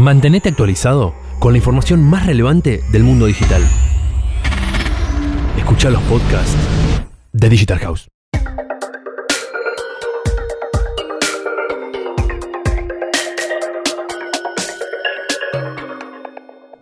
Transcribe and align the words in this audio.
Mantenete 0.00 0.48
actualizado 0.48 1.14
con 1.38 1.52
la 1.52 1.58
información 1.58 2.02
más 2.02 2.24
relevante 2.24 2.80
del 2.90 3.04
mundo 3.04 3.26
digital. 3.26 3.60
Escucha 5.58 5.90
los 5.90 6.00
podcasts 6.04 6.56
de 7.34 7.48
Digital 7.50 7.78
House. 7.80 8.08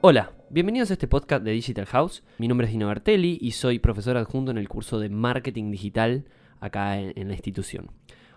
Hola, 0.01 0.31
bienvenidos 0.49 0.91
a 0.91 0.93
este 0.93 1.09
podcast 1.09 1.43
de 1.43 1.51
Digital 1.51 1.87
House. 1.87 2.23
Mi 2.39 2.47
nombre 2.47 2.69
es 2.69 2.73
Dino 2.73 2.87
Bertelli 2.87 3.37
y 3.41 3.51
soy 3.51 3.81
profesor 3.81 4.17
adjunto 4.17 4.53
en 4.53 4.59
el 4.59 4.69
curso 4.69 5.01
de 5.01 5.09
Marketing 5.09 5.73
Digital 5.73 6.25
acá 6.61 7.01
en, 7.01 7.15
en 7.17 7.27
la 7.27 7.35
institución. 7.35 7.91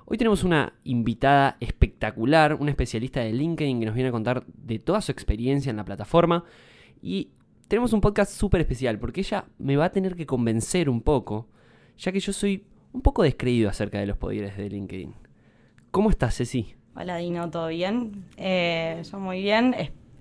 Hoy 0.05 0.17
tenemos 0.17 0.43
una 0.43 0.73
invitada 0.83 1.57
espectacular, 1.59 2.55
una 2.55 2.71
especialista 2.71 3.21
de 3.21 3.33
LinkedIn 3.33 3.79
que 3.79 3.85
nos 3.85 3.95
viene 3.95 4.09
a 4.09 4.11
contar 4.11 4.45
de 4.47 4.79
toda 4.79 5.01
su 5.01 5.11
experiencia 5.11 5.69
en 5.69 5.77
la 5.77 5.85
plataforma 5.85 6.43
y 7.01 7.29
tenemos 7.67 7.93
un 7.93 8.01
podcast 8.01 8.33
súper 8.33 8.61
especial 8.61 8.99
porque 8.99 9.21
ella 9.21 9.45
me 9.57 9.77
va 9.77 9.85
a 9.85 9.91
tener 9.91 10.15
que 10.15 10.25
convencer 10.25 10.89
un 10.89 11.01
poco, 11.01 11.47
ya 11.97 12.11
que 12.11 12.19
yo 12.19 12.33
soy 12.33 12.65
un 12.91 13.01
poco 13.01 13.23
descreído 13.23 13.69
acerca 13.69 13.99
de 13.99 14.07
los 14.07 14.17
poderes 14.17 14.57
de 14.57 14.69
LinkedIn. 14.69 15.13
¿Cómo 15.91 16.09
estás, 16.09 16.35
Ceci? 16.35 16.75
Hola 16.95 17.17
Dino, 17.17 17.49
¿todo 17.49 17.67
bien? 17.67 18.25
Eh, 18.37 19.01
yo 19.09 19.19
muy 19.19 19.41
bien. 19.41 19.73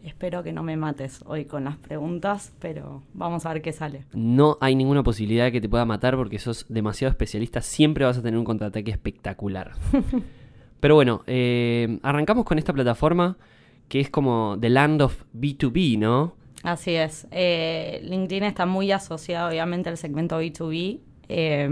Es- 0.03 0.07
espero 0.09 0.43
que 0.43 0.53
no 0.53 0.63
me 0.63 0.77
mates 0.77 1.23
hoy 1.27 1.45
con 1.45 1.65
las 1.65 1.77
preguntas, 1.77 2.53
pero 2.59 3.03
vamos 3.15 3.47
a 3.47 3.53
ver 3.53 3.63
qué 3.63 3.73
sale. 3.73 4.05
No 4.13 4.59
hay 4.61 4.75
ninguna 4.75 5.03
posibilidad 5.03 5.45
de 5.45 5.53
que 5.53 5.61
te 5.61 5.69
pueda 5.69 5.85
matar 5.85 6.17
porque 6.17 6.39
sos 6.39 6.67
demasiado 6.69 7.11
especialista. 7.11 7.61
Siempre 7.61 8.05
vas 8.05 8.19
a 8.19 8.23
tener 8.23 8.39
un 8.39 8.45
contraataque 8.45 8.91
espectacular. 8.91 9.73
Pero 10.81 10.95
bueno, 10.95 11.23
eh, 11.27 11.99
arrancamos 12.03 12.45
con 12.47 12.59
esta 12.59 12.73
plataforma 12.73 13.37
que 13.89 14.01
es 14.01 14.09
como 14.09 14.57
The 14.59 14.71
Land 14.71 15.03
of 15.03 15.25
B2B, 15.35 15.99
¿no? 15.99 16.35
Así 16.63 16.93
es. 16.95 17.27
Eh, 17.33 18.01
LinkedIn 18.05 18.45
está 18.45 18.65
muy 18.65 18.91
asociado 18.93 19.49
obviamente 19.51 19.91
al 19.91 19.99
segmento 19.99 20.41
B2B. 20.41 21.01
Eh, 21.29 21.69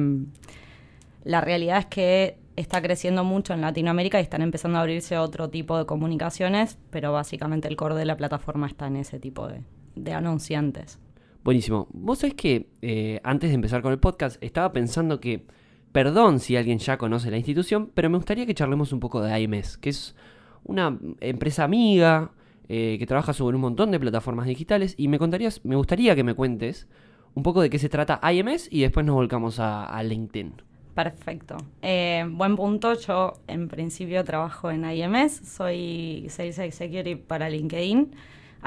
la 1.24 1.40
realidad 1.40 1.78
es 1.78 1.86
que 1.86 2.36
está 2.58 2.82
creciendo 2.82 3.22
mucho 3.22 3.54
en 3.54 3.60
Latinoamérica 3.60 4.18
y 4.18 4.22
están 4.22 4.42
empezando 4.42 4.78
a 4.78 4.80
abrirse 4.80 5.16
otro 5.16 5.48
tipo 5.48 5.78
de 5.78 5.86
comunicaciones, 5.86 6.78
pero 6.90 7.12
básicamente 7.12 7.68
el 7.68 7.76
core 7.76 7.94
de 7.94 8.04
la 8.04 8.16
plataforma 8.16 8.66
está 8.66 8.88
en 8.88 8.96
ese 8.96 9.20
tipo 9.20 9.48
de, 9.48 10.12
anunciantes. 10.12 10.98
Buenísimo. 11.44 11.86
Vos 11.92 12.18
sabés 12.18 12.34
que 12.34 12.70
eh, 12.82 13.20
antes 13.22 13.50
de 13.50 13.54
empezar 13.54 13.80
con 13.80 13.92
el 13.92 14.00
podcast 14.00 14.42
estaba 14.42 14.72
pensando 14.72 15.20
que, 15.20 15.46
perdón 15.92 16.40
si 16.40 16.56
alguien 16.56 16.78
ya 16.78 16.98
conoce 16.98 17.30
la 17.30 17.36
institución, 17.36 17.92
pero 17.94 18.10
me 18.10 18.16
gustaría 18.16 18.44
que 18.44 18.54
charlemos 18.54 18.92
un 18.92 19.00
poco 19.00 19.22
de 19.22 19.40
IMS, 19.40 19.78
que 19.78 19.90
es 19.90 20.16
una 20.64 20.98
empresa 21.20 21.62
amiga 21.62 22.32
eh, 22.68 22.96
que 22.98 23.06
trabaja 23.06 23.32
sobre 23.32 23.54
un 23.54 23.62
montón 23.62 23.92
de 23.92 24.00
plataformas 24.00 24.46
digitales 24.46 24.94
y 24.98 25.06
me, 25.06 25.18
contarías, 25.18 25.64
me 25.64 25.76
gustaría 25.76 26.16
que 26.16 26.24
me 26.24 26.34
cuentes 26.34 26.88
un 27.34 27.44
poco 27.44 27.62
de 27.62 27.70
qué 27.70 27.78
se 27.78 27.88
trata 27.88 28.20
IMS 28.32 28.68
y 28.70 28.80
después 28.80 29.06
nos 29.06 29.14
volcamos 29.14 29.60
a 29.60 30.02
LinkedIn. 30.02 30.67
Perfecto. 30.98 31.56
Eh, 31.80 32.26
buen 32.28 32.56
punto. 32.56 32.94
Yo 32.94 33.34
en 33.46 33.68
principio 33.68 34.24
trabajo 34.24 34.68
en 34.68 34.84
IMS, 34.84 35.48
soy 35.48 36.26
Sales 36.28 36.58
Executive 36.58 37.18
para 37.18 37.48
LinkedIn. 37.48 38.16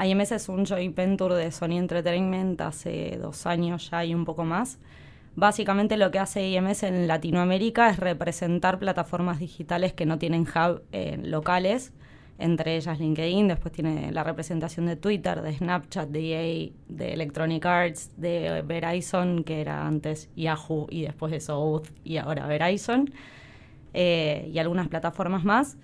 IMS 0.02 0.32
es 0.32 0.48
un 0.48 0.64
joint 0.64 0.96
venture 0.96 1.34
de 1.34 1.52
Sony 1.52 1.76
Entertainment 1.76 2.58
hace 2.62 3.18
dos 3.20 3.44
años 3.44 3.90
ya 3.90 4.06
y 4.06 4.14
un 4.14 4.24
poco 4.24 4.44
más. 4.44 4.78
Básicamente 5.36 5.98
lo 5.98 6.10
que 6.10 6.20
hace 6.20 6.48
IMS 6.48 6.84
en 6.84 7.06
Latinoamérica 7.06 7.90
es 7.90 7.98
representar 7.98 8.78
plataformas 8.78 9.38
digitales 9.38 9.92
que 9.92 10.06
no 10.06 10.18
tienen 10.18 10.46
hub 10.48 10.84
eh, 10.92 11.18
locales, 11.22 11.92
entre 12.38 12.76
ellas 12.76 12.98
LinkedIn, 12.98 13.48
después 13.48 13.72
tiene 13.72 14.10
la 14.12 14.24
representación 14.24 14.86
de 14.86 14.96
Twitter, 14.96 15.42
de 15.42 15.54
Snapchat, 15.54 16.08
de 16.08 16.20
EA, 16.32 16.70
de 16.88 17.12
Electronic 17.12 17.64
Arts, 17.64 18.10
de 18.16 18.62
Verizon, 18.62 19.44
que 19.44 19.60
era 19.60 19.86
antes 19.86 20.28
Yahoo 20.34 20.86
y 20.90 21.02
después 21.02 21.32
eso 21.32 21.60
Oath 21.60 21.88
y 22.04 22.16
ahora 22.16 22.46
Verizon, 22.46 23.12
eh, 23.94 24.50
y 24.52 24.58
algunas 24.58 24.88
plataformas 24.88 25.44
más. 25.44 25.76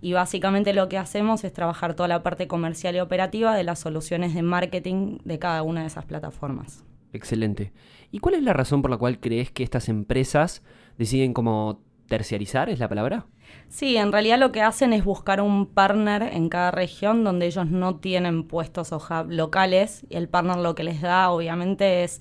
Y 0.00 0.12
básicamente 0.12 0.72
lo 0.72 0.88
que 0.88 0.98
hacemos 0.98 1.42
es 1.42 1.52
trabajar 1.52 1.94
toda 1.94 2.08
la 2.08 2.22
parte 2.22 2.46
comercial 2.46 2.94
y 2.94 3.00
operativa 3.00 3.56
de 3.56 3.64
las 3.64 3.80
soluciones 3.80 4.34
de 4.34 4.42
marketing 4.42 5.18
de 5.24 5.38
cada 5.40 5.62
una 5.64 5.80
de 5.80 5.88
esas 5.88 6.04
plataformas. 6.04 6.84
Excelente. 7.12 7.72
¿Y 8.12 8.20
cuál 8.20 8.36
es 8.36 8.42
la 8.42 8.52
razón 8.52 8.82
por 8.82 8.90
la 8.90 8.96
cual 8.96 9.18
crees 9.18 9.50
que 9.50 9.64
estas 9.64 9.88
empresas 9.88 10.62
deciden 10.98 11.32
como 11.32 11.80
terciarizar, 12.08 12.68
es 12.68 12.78
la 12.78 12.88
palabra? 12.88 13.26
Sí, 13.68 13.96
en 13.96 14.12
realidad 14.12 14.38
lo 14.38 14.50
que 14.50 14.62
hacen 14.62 14.92
es 14.92 15.04
buscar 15.04 15.40
un 15.40 15.66
partner 15.66 16.22
en 16.22 16.48
cada 16.48 16.70
región 16.70 17.22
donde 17.22 17.46
ellos 17.46 17.66
no 17.66 17.96
tienen 17.96 18.44
puestos 18.44 18.92
o 18.92 18.96
hub 18.96 19.30
locales 19.30 20.06
y 20.08 20.16
el 20.16 20.28
partner 20.28 20.56
lo 20.56 20.74
que 20.74 20.84
les 20.84 21.00
da 21.00 21.30
obviamente 21.30 22.02
es 22.02 22.20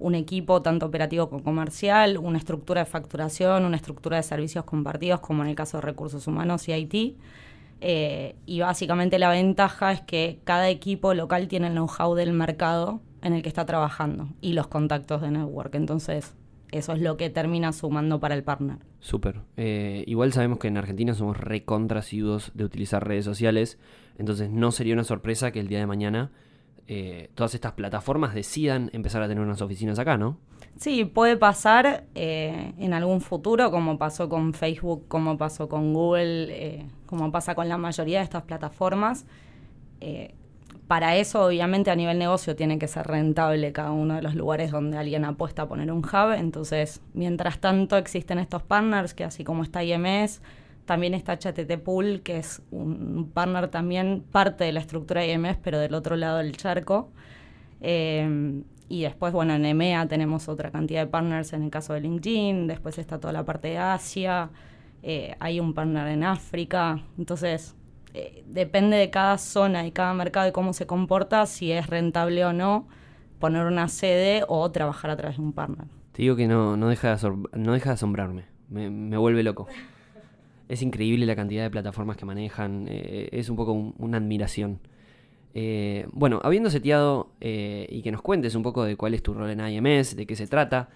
un 0.00 0.14
equipo 0.14 0.62
tanto 0.62 0.86
operativo 0.86 1.28
como 1.28 1.42
comercial, 1.42 2.18
una 2.18 2.38
estructura 2.38 2.84
de 2.84 2.90
facturación, 2.90 3.64
una 3.64 3.76
estructura 3.76 4.16
de 4.16 4.22
servicios 4.22 4.64
compartidos 4.64 5.20
como 5.20 5.42
en 5.42 5.50
el 5.50 5.54
caso 5.54 5.78
de 5.78 5.82
recursos 5.82 6.26
humanos 6.26 6.68
y 6.68 6.72
IT. 6.72 7.16
Eh, 7.80 8.34
y 8.44 8.60
básicamente 8.60 9.18
la 9.18 9.30
ventaja 9.30 9.92
es 9.92 10.00
que 10.00 10.40
cada 10.44 10.68
equipo 10.68 11.14
local 11.14 11.46
tiene 11.46 11.68
el 11.68 11.74
know-how 11.74 12.14
del 12.14 12.32
mercado 12.32 13.00
en 13.22 13.32
el 13.34 13.42
que 13.42 13.48
está 13.48 13.66
trabajando 13.66 14.28
y 14.40 14.52
los 14.52 14.66
contactos 14.68 15.20
de 15.22 15.30
network. 15.30 15.74
Entonces, 15.74 16.34
eso 16.70 16.92
es 16.92 17.00
lo 17.00 17.16
que 17.16 17.30
termina 17.30 17.72
sumando 17.72 18.20
para 18.20 18.34
el 18.34 18.44
partner. 18.44 18.78
Súper. 19.00 19.40
Eh, 19.56 20.04
igual 20.06 20.32
sabemos 20.32 20.58
que 20.58 20.68
en 20.68 20.76
Argentina 20.76 21.14
somos 21.14 21.36
recontracidos 21.38 22.52
de 22.54 22.64
utilizar 22.64 23.06
redes 23.06 23.24
sociales, 23.24 23.78
entonces 24.18 24.50
no 24.50 24.70
sería 24.72 24.94
una 24.94 25.04
sorpresa 25.04 25.50
que 25.50 25.60
el 25.60 25.68
día 25.68 25.78
de 25.78 25.86
mañana 25.86 26.30
eh, 26.86 27.30
todas 27.34 27.54
estas 27.54 27.72
plataformas 27.72 28.34
decidan 28.34 28.90
empezar 28.92 29.22
a 29.22 29.28
tener 29.28 29.42
unas 29.42 29.60
oficinas 29.60 29.98
acá, 29.98 30.16
¿no? 30.16 30.38
Sí, 30.76 31.04
puede 31.04 31.36
pasar 31.36 32.04
eh, 32.14 32.72
en 32.78 32.92
algún 32.92 33.20
futuro, 33.20 33.70
como 33.70 33.98
pasó 33.98 34.28
con 34.28 34.54
Facebook, 34.54 35.06
como 35.08 35.36
pasó 35.36 35.68
con 35.68 35.92
Google, 35.92 36.86
como 37.06 37.30
pasa 37.32 37.54
con 37.54 37.68
la 37.68 37.78
mayoría 37.78 38.18
de 38.18 38.24
estas 38.24 38.42
plataformas. 38.42 39.26
Para 40.88 41.16
eso, 41.16 41.44
obviamente, 41.44 41.90
a 41.90 41.96
nivel 41.96 42.18
negocio 42.18 42.56
tiene 42.56 42.78
que 42.78 42.88
ser 42.88 43.06
rentable 43.06 43.72
cada 43.72 43.92
uno 43.92 44.14
de 44.14 44.22
los 44.22 44.34
lugares 44.34 44.70
donde 44.70 44.96
alguien 44.96 45.24
apuesta 45.26 45.62
a 45.62 45.68
poner 45.68 45.92
un 45.92 45.98
hub. 45.98 46.32
Entonces, 46.36 47.02
mientras 47.12 47.58
tanto, 47.58 47.96
existen 47.96 48.38
estos 48.38 48.62
partners, 48.62 49.12
que 49.14 49.24
así 49.24 49.44
como 49.44 49.62
está 49.62 49.84
IMS, 49.84 50.40
también 50.86 51.12
está 51.12 51.34
HTT 51.34 51.78
Pool, 51.84 52.22
que 52.22 52.38
es 52.38 52.62
un 52.70 53.30
partner 53.34 53.68
también, 53.68 54.24
parte 54.32 54.64
de 54.64 54.72
la 54.72 54.80
estructura 54.80 55.20
de 55.20 55.32
IMS, 55.32 55.58
pero 55.62 55.78
del 55.78 55.92
otro 55.92 56.16
lado 56.16 56.38
del 56.38 56.56
charco. 56.56 57.10
Eh, 57.82 58.62
y 58.88 59.02
después, 59.02 59.32
bueno, 59.32 59.54
en 59.54 59.66
EMEA 59.66 60.06
tenemos 60.08 60.48
otra 60.48 60.70
cantidad 60.70 61.00
de 61.00 61.06
partners 61.06 61.52
en 61.52 61.64
el 61.64 61.70
caso 61.70 61.92
de 61.92 62.00
LinkedIn, 62.00 62.66
después 62.66 62.96
está 62.98 63.20
toda 63.20 63.32
la 63.34 63.44
parte 63.44 63.68
de 63.68 63.78
Asia, 63.78 64.50
eh, 65.02 65.36
hay 65.38 65.60
un 65.60 65.74
partner 65.74 66.08
en 66.08 66.24
África, 66.24 67.02
entonces 67.18 67.76
eh, 68.14 68.42
depende 68.46 68.96
de 68.96 69.10
cada 69.10 69.38
zona 69.38 69.86
y 69.86 69.92
cada 69.92 70.14
mercado 70.14 70.48
y 70.48 70.52
cómo 70.52 70.72
se 70.72 70.86
comporta, 70.86 71.46
si 71.46 71.72
es 71.72 71.86
rentable 71.86 72.44
o 72.44 72.52
no 72.52 72.86
poner 73.38 73.66
una 73.66 73.88
sede 73.88 74.42
o 74.48 74.70
trabajar 74.70 75.10
a 75.10 75.16
través 75.16 75.36
de 75.36 75.42
un 75.42 75.52
partner. 75.52 75.86
Te 76.12 76.22
digo 76.22 76.34
que 76.34 76.48
no, 76.48 76.76
no, 76.76 76.88
deja, 76.88 77.14
de 77.14 77.32
no 77.52 77.72
deja 77.72 77.90
de 77.90 77.94
asombrarme, 77.94 78.44
me, 78.68 79.16
vuelve 79.16 79.42
loco. 79.42 79.68
Es 80.68 80.82
increíble 80.82 81.24
la 81.24 81.36
cantidad 81.36 81.62
de 81.62 81.70
plataformas 81.70 82.16
que 82.16 82.24
manejan, 82.24 82.86
eh, 82.88 83.28
es 83.32 83.48
un 83.48 83.56
poco 83.56 83.72
un- 83.72 83.94
una 83.98 84.18
admiración. 84.18 84.80
Eh, 85.54 86.06
bueno, 86.12 86.40
habiendo 86.42 86.68
seteado 86.70 87.30
y 87.40 88.02
que 88.02 88.12
nos 88.12 88.20
cuentes 88.22 88.54
un 88.54 88.62
poco 88.62 88.84
de 88.84 88.96
cuál 88.96 89.14
es 89.14 89.22
tu 89.22 89.32
rol 89.34 89.50
en 89.50 89.60
IMS, 89.60 90.14
de 90.14 90.26
qué 90.26 90.36
se 90.36 90.46
trata, 90.46 90.88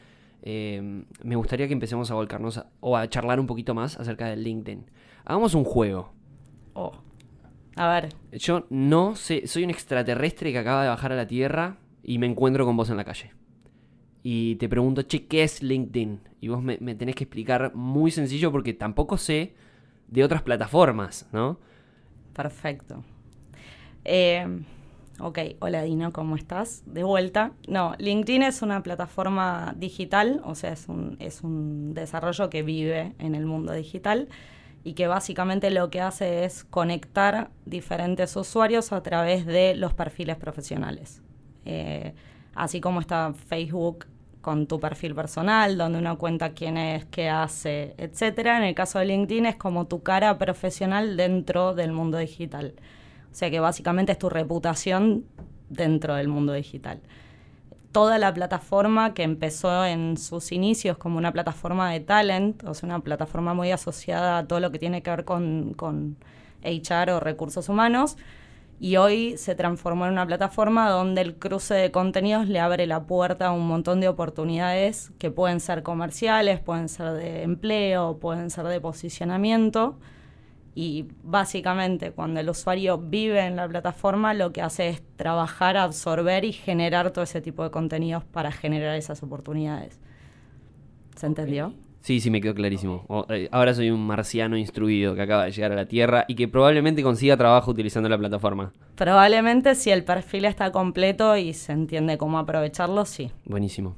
me 0.44 1.36
gustaría 1.36 1.66
que 1.68 1.72
empecemos 1.72 2.10
a 2.10 2.14
volcarnos 2.14 2.62
o 2.80 2.96
a 2.96 3.08
charlar 3.08 3.40
un 3.40 3.46
poquito 3.46 3.74
más 3.74 3.98
acerca 3.98 4.26
del 4.26 4.42
LinkedIn. 4.42 4.84
Hagamos 5.24 5.54
un 5.54 5.64
juego. 5.64 6.12
Oh. 6.74 6.92
A 7.76 7.88
ver, 7.88 8.10
Yo 8.32 8.66
no 8.68 9.16
sé, 9.16 9.46
soy 9.46 9.64
un 9.64 9.70
extraterrestre 9.70 10.52
que 10.52 10.58
acaba 10.58 10.82
de 10.82 10.88
bajar 10.88 11.12
a 11.12 11.16
la 11.16 11.26
Tierra 11.26 11.78
y 12.02 12.18
me 12.18 12.26
encuentro 12.26 12.66
con 12.66 12.76
vos 12.76 12.90
en 12.90 12.98
la 12.98 13.04
calle. 13.04 13.32
Y 14.22 14.56
te 14.56 14.68
pregunto, 14.68 15.02
che, 15.02 15.26
¿qué 15.26 15.42
es 15.42 15.62
LinkedIn? 15.62 16.20
Y 16.40 16.48
vos 16.48 16.62
me, 16.62 16.78
me 16.80 16.94
tenés 16.94 17.14
que 17.14 17.24
explicar 17.24 17.74
muy 17.74 18.10
sencillo 18.10 18.52
porque 18.52 18.74
tampoco 18.74 19.16
sé 19.16 19.54
de 20.08 20.22
otras 20.22 20.42
plataformas, 20.42 21.28
¿no? 21.32 21.58
Perfecto. 22.34 23.02
Eh, 24.04 24.46
ok, 25.18 25.38
hola 25.60 25.82
Dino, 25.82 26.12
¿cómo 26.12 26.36
estás? 26.36 26.82
De 26.86 27.04
vuelta. 27.04 27.52
No, 27.68 27.94
LinkedIn 27.98 28.42
es 28.42 28.62
una 28.62 28.82
plataforma 28.82 29.74
digital, 29.76 30.42
o 30.44 30.54
sea, 30.54 30.72
es 30.72 30.88
un, 30.88 31.16
es 31.20 31.42
un 31.42 31.94
desarrollo 31.94 32.50
que 32.50 32.62
vive 32.62 33.14
en 33.18 33.34
el 33.34 33.46
mundo 33.46 33.72
digital 33.72 34.28
y 34.84 34.94
que 34.94 35.06
básicamente 35.06 35.70
lo 35.70 35.90
que 35.90 36.00
hace 36.00 36.44
es 36.44 36.64
conectar 36.64 37.50
diferentes 37.64 38.34
usuarios 38.36 38.92
a 38.92 39.02
través 39.02 39.46
de 39.46 39.74
los 39.74 39.94
perfiles 39.94 40.36
profesionales. 40.36 41.22
Eh, 41.64 42.14
así 42.54 42.80
como 42.80 43.00
está 43.00 43.32
Facebook 43.34 44.06
con 44.40 44.66
tu 44.66 44.80
perfil 44.80 45.14
personal, 45.14 45.78
donde 45.78 46.00
uno 46.00 46.18
cuenta 46.18 46.50
quién 46.52 46.76
es, 46.76 47.04
qué 47.06 47.30
hace, 47.30 47.94
etcétera. 47.96 48.58
En 48.58 48.64
el 48.64 48.74
caso 48.74 48.98
de 48.98 49.06
LinkedIn 49.06 49.46
es 49.46 49.56
como 49.56 49.86
tu 49.86 50.02
cara 50.02 50.36
profesional 50.36 51.16
dentro 51.16 51.74
del 51.74 51.92
mundo 51.92 52.18
digital. 52.18 52.74
O 53.30 53.34
sea 53.34 53.50
que 53.50 53.60
básicamente 53.60 54.12
es 54.12 54.18
tu 54.18 54.28
reputación 54.28 55.24
dentro 55.70 56.16
del 56.16 56.28
mundo 56.28 56.52
digital. 56.52 57.00
Toda 57.92 58.16
la 58.16 58.32
plataforma 58.32 59.12
que 59.12 59.22
empezó 59.22 59.84
en 59.84 60.16
sus 60.16 60.50
inicios 60.50 60.96
como 60.96 61.18
una 61.18 61.30
plataforma 61.30 61.90
de 61.92 62.00
talent, 62.00 62.64
o 62.64 62.72
sea, 62.72 62.86
una 62.86 63.00
plataforma 63.00 63.52
muy 63.52 63.70
asociada 63.70 64.38
a 64.38 64.46
todo 64.46 64.60
lo 64.60 64.72
que 64.72 64.78
tiene 64.78 65.02
que 65.02 65.10
ver 65.10 65.24
con, 65.26 66.16
HR 66.64 67.10
o 67.12 67.20
recursos 67.20 67.68
humanos, 67.68 68.16
y 68.80 68.96
hoy 68.96 69.36
se 69.36 69.54
transformó 69.54 70.06
en 70.06 70.12
una 70.12 70.26
plataforma 70.26 70.88
donde 70.90 71.20
el 71.20 71.36
cruce 71.36 71.74
de 71.74 71.90
contenidos 71.90 72.48
le 72.48 72.60
abre 72.60 72.86
la 72.86 73.04
puerta 73.04 73.48
a 73.48 73.52
un 73.52 73.66
montón 73.68 74.00
de 74.00 74.08
oportunidades 74.08 75.12
que 75.18 75.30
pueden 75.30 75.60
ser 75.60 75.82
comerciales, 75.82 76.60
pueden 76.60 76.88
ser 76.88 77.12
de 77.12 77.42
empleo, 77.42 78.18
pueden 78.18 78.50
ser 78.50 78.66
de 78.66 78.80
posicionamiento. 78.80 79.98
Y 80.74 81.06
básicamente 81.22 82.12
cuando 82.12 82.40
el 82.40 82.48
usuario 82.48 82.98
vive 82.98 83.40
en 83.40 83.56
la 83.56 83.68
plataforma 83.68 84.32
lo 84.32 84.52
que 84.52 84.62
hace 84.62 84.88
es 84.88 85.02
trabajar, 85.16 85.76
absorber 85.76 86.44
y 86.44 86.52
generar 86.52 87.10
todo 87.10 87.24
ese 87.24 87.40
tipo 87.40 87.62
de 87.62 87.70
contenidos 87.70 88.24
para 88.24 88.50
generar 88.52 88.96
esas 88.96 89.22
oportunidades. 89.22 90.00
¿Se 91.16 91.26
entendió? 91.26 91.74
Sí, 92.02 92.20
sí, 92.20 92.30
me 92.30 92.40
quedó 92.40 92.54
clarísimo. 92.54 93.06
Eh, 93.28 93.48
ahora 93.52 93.74
soy 93.74 93.90
un 93.90 94.04
marciano 94.04 94.56
instruido 94.56 95.14
que 95.14 95.22
acaba 95.22 95.44
de 95.44 95.52
llegar 95.52 95.70
a 95.70 95.76
la 95.76 95.86
Tierra 95.86 96.24
y 96.26 96.34
que 96.34 96.48
probablemente 96.48 97.02
consiga 97.02 97.36
trabajo 97.36 97.70
utilizando 97.70 98.08
la 98.08 98.18
plataforma. 98.18 98.72
Probablemente 98.96 99.76
si 99.76 99.90
el 99.90 100.02
perfil 100.02 100.46
está 100.46 100.72
completo 100.72 101.36
y 101.36 101.52
se 101.52 101.72
entiende 101.72 102.18
cómo 102.18 102.38
aprovecharlo, 102.38 103.04
sí. 103.04 103.30
Buenísimo. 103.44 103.94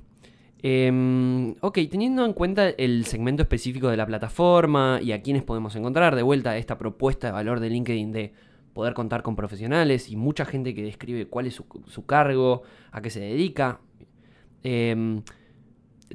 Em, 0.66 1.56
ok, 1.60 1.78
teniendo 1.90 2.24
en 2.24 2.32
cuenta 2.32 2.70
el 2.70 3.04
segmento 3.04 3.42
específico 3.42 3.90
de 3.90 3.98
la 3.98 4.06
plataforma 4.06 4.98
y 5.02 5.12
a 5.12 5.20
quienes 5.20 5.42
podemos 5.42 5.76
encontrar, 5.76 6.16
de 6.16 6.22
vuelta 6.22 6.56
esta 6.56 6.78
propuesta 6.78 7.26
de 7.26 7.34
valor 7.34 7.60
de 7.60 7.68
LinkedIn 7.68 8.12
de 8.12 8.32
poder 8.72 8.94
contar 8.94 9.22
con 9.22 9.36
profesionales 9.36 10.08
y 10.08 10.16
mucha 10.16 10.46
gente 10.46 10.74
que 10.74 10.82
describe 10.82 11.26
cuál 11.26 11.48
es 11.48 11.54
su, 11.54 12.06
cargo, 12.06 12.62
a 12.92 13.02
qué 13.02 13.10
se 13.10 13.20
dedica. 13.20 13.80
Em, 14.62 15.20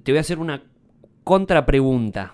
te 0.01 0.11
voy 0.11 0.17
a 0.17 0.21
hacer 0.21 0.39
una 0.39 0.63
contrapregunta. 1.23 2.33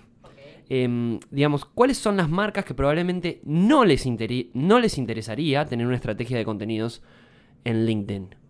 Eh, 0.70 1.20
digamos, 1.30 1.66
¿cuáles 1.66 1.98
son 1.98 2.16
las 2.16 2.30
marcas 2.30 2.64
que 2.64 2.72
probablemente 2.72 3.42
no 3.44 3.84
les, 3.84 4.06
no 4.54 4.80
les 4.80 4.96
interesaría 4.96 5.66
tener 5.66 5.86
una 5.86 5.96
estrategia 5.96 6.38
de 6.38 6.46
contenidos 6.46 7.02
en 7.64 7.84
LinkedIn? 7.84 8.45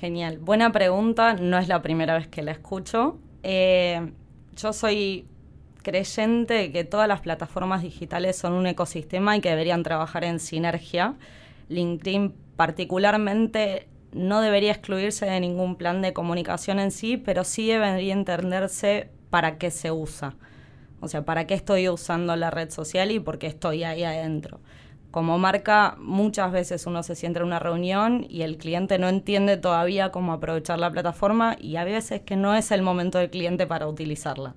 Genial, 0.00 0.38
buena 0.38 0.70
pregunta, 0.70 1.34
no 1.34 1.58
es 1.58 1.66
la 1.66 1.82
primera 1.82 2.14
vez 2.14 2.28
que 2.28 2.42
la 2.42 2.52
escucho. 2.52 3.18
Eh, 3.42 4.12
yo 4.54 4.72
soy 4.72 5.26
creyente 5.82 6.54
de 6.54 6.70
que 6.70 6.84
todas 6.84 7.08
las 7.08 7.20
plataformas 7.20 7.82
digitales 7.82 8.36
son 8.36 8.52
un 8.52 8.68
ecosistema 8.68 9.36
y 9.36 9.40
que 9.40 9.50
deberían 9.50 9.82
trabajar 9.82 10.22
en 10.22 10.38
sinergia. 10.38 11.16
LinkedIn 11.68 12.32
particularmente 12.54 13.88
no 14.12 14.40
debería 14.40 14.70
excluirse 14.70 15.26
de 15.26 15.40
ningún 15.40 15.74
plan 15.74 16.00
de 16.00 16.12
comunicación 16.12 16.78
en 16.78 16.92
sí, 16.92 17.16
pero 17.16 17.42
sí 17.42 17.66
debería 17.66 18.12
entenderse 18.12 19.10
para 19.30 19.58
qué 19.58 19.72
se 19.72 19.90
usa. 19.90 20.36
O 21.00 21.08
sea, 21.08 21.24
para 21.24 21.48
qué 21.48 21.54
estoy 21.54 21.88
usando 21.88 22.36
la 22.36 22.50
red 22.52 22.70
social 22.70 23.10
y 23.10 23.18
por 23.18 23.38
qué 23.40 23.48
estoy 23.48 23.82
ahí 23.82 24.04
adentro. 24.04 24.60
Como 25.10 25.38
marca, 25.38 25.96
muchas 25.98 26.52
veces 26.52 26.86
uno 26.86 27.02
se 27.02 27.14
siente 27.14 27.38
en 27.38 27.46
una 27.46 27.58
reunión 27.58 28.26
y 28.28 28.42
el 28.42 28.58
cliente 28.58 28.98
no 28.98 29.08
entiende 29.08 29.56
todavía 29.56 30.10
cómo 30.10 30.34
aprovechar 30.34 30.78
la 30.78 30.90
plataforma 30.90 31.56
y 31.58 31.76
a 31.76 31.84
veces 31.84 32.20
que 32.20 32.36
no 32.36 32.54
es 32.54 32.70
el 32.70 32.82
momento 32.82 33.18
del 33.18 33.30
cliente 33.30 33.66
para 33.66 33.88
utilizarla. 33.88 34.54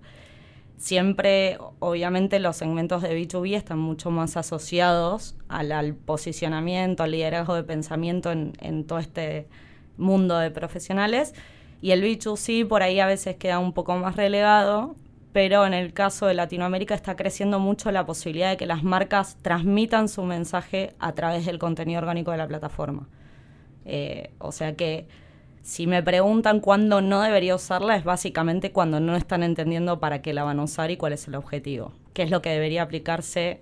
Siempre, 0.75 1.57
obviamente, 1.79 2.39
los 2.39 2.57
segmentos 2.57 3.01
de 3.01 3.15
B2B 3.15 3.55
están 3.55 3.79
mucho 3.79 4.11
más 4.11 4.35
asociados 4.35 5.35
al, 5.47 5.95
posicionamiento, 5.95 7.03
al 7.03 7.11
liderazgo 7.11 7.55
de 7.55 7.63
pensamiento 7.63 8.31
en, 8.31 8.53
en 8.59 8.85
todo 8.85 8.99
este 8.99 9.47
mundo 9.97 10.37
de 10.37 10.51
profesionales 10.51 11.33
y 11.81 11.91
el 11.91 12.03
B2C 12.03 12.67
por 12.67 12.83
ahí 12.83 12.99
a 12.99 13.07
veces 13.07 13.35
queda 13.37 13.59
un 13.59 13.73
poco 13.73 13.95
más 13.95 14.15
relegado, 14.15 14.95
pero 15.33 15.65
en 15.65 15.73
el 15.73 15.93
caso 15.93 16.27
de 16.27 16.33
Latinoamérica 16.33 16.95
está 16.95 17.15
creciendo 17.15 17.59
mucho 17.59 17.91
la 17.91 18.05
posibilidad 18.05 18.49
de 18.49 18.57
que 18.57 18.65
las 18.65 18.83
marcas 18.83 19.37
transmitan 19.41 20.09
su 20.09 20.23
mensaje 20.23 20.93
a 20.99 21.13
través 21.13 21.45
del 21.45 21.59
contenido 21.59 21.99
orgánico 21.99 22.31
de 22.31 22.37
la 22.37 22.47
plataforma. 22.47 23.07
Eh, 23.85 24.31
o 24.39 24.51
sea 24.51 24.75
que 24.75 25.07
si 25.61 25.87
me 25.87 26.01
preguntan 26.03 26.59
cuándo 26.59 27.01
no 27.01 27.21
debería 27.21 27.55
usarla, 27.55 27.95
es 27.95 28.03
básicamente 28.03 28.71
cuando 28.71 28.99
no 28.99 29.15
están 29.15 29.43
entendiendo 29.43 29.99
para 29.99 30.21
qué 30.21 30.33
la 30.33 30.43
van 30.43 30.59
a 30.59 30.63
usar 30.63 30.91
y 30.91 30.97
cuál 30.97 31.13
es 31.13 31.27
el 31.27 31.35
objetivo, 31.35 31.93
qué 32.13 32.23
es 32.23 32.31
lo 32.31 32.41
que 32.41 32.49
debería 32.49 32.83
aplicarse 32.83 33.61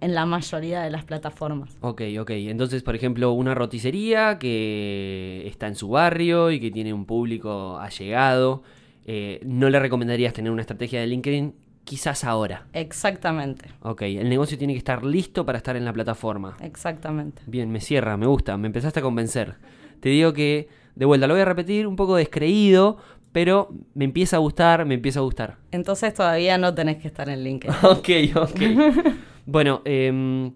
en 0.00 0.14
la 0.14 0.26
mayoría 0.26 0.82
de 0.82 0.90
las 0.90 1.04
plataformas. 1.04 1.76
Ok, 1.80 2.02
ok. 2.20 2.30
Entonces, 2.30 2.82
por 2.82 2.94
ejemplo, 2.94 3.32
una 3.32 3.54
roticería 3.54 4.38
que 4.38 5.44
está 5.46 5.66
en 5.66 5.76
su 5.76 5.90
barrio 5.90 6.50
y 6.50 6.60
que 6.60 6.70
tiene 6.70 6.92
un 6.92 7.04
público 7.04 7.78
allegado, 7.78 8.62
eh, 9.04 9.40
no 9.44 9.70
le 9.70 9.78
recomendarías 9.78 10.32
tener 10.32 10.52
una 10.52 10.62
estrategia 10.62 11.00
de 11.00 11.06
LinkedIn 11.06 11.54
quizás 11.84 12.24
ahora. 12.24 12.66
Exactamente. 12.72 13.66
Ok, 13.82 14.02
el 14.02 14.28
negocio 14.28 14.56
tiene 14.56 14.74
que 14.74 14.78
estar 14.78 15.04
listo 15.04 15.44
para 15.44 15.58
estar 15.58 15.76
en 15.76 15.84
la 15.84 15.92
plataforma. 15.92 16.56
Exactamente. 16.60 17.42
Bien, 17.46 17.70
me 17.70 17.80
cierra, 17.80 18.16
me 18.16 18.26
gusta, 18.26 18.56
me 18.56 18.66
empezaste 18.66 19.00
a 19.00 19.02
convencer. 19.02 19.56
Te 20.00 20.08
digo 20.08 20.32
que, 20.32 20.68
de 20.94 21.04
vuelta, 21.04 21.26
lo 21.26 21.34
voy 21.34 21.42
a 21.42 21.46
repetir 21.46 21.86
un 21.86 21.96
poco 21.96 22.16
descreído, 22.16 22.98
pero 23.32 23.74
me 23.94 24.04
empieza 24.04 24.36
a 24.36 24.38
gustar, 24.38 24.84
me 24.84 24.94
empieza 24.94 25.20
a 25.20 25.22
gustar. 25.22 25.56
Entonces 25.70 26.14
todavía 26.14 26.58
no 26.58 26.74
tenés 26.74 26.98
que 26.98 27.08
estar 27.08 27.28
en 27.28 27.42
LinkedIn. 27.42 27.76
ok, 27.82 28.08
ok. 28.36 28.60
Bueno, 29.46 29.82
eh, 29.84 30.52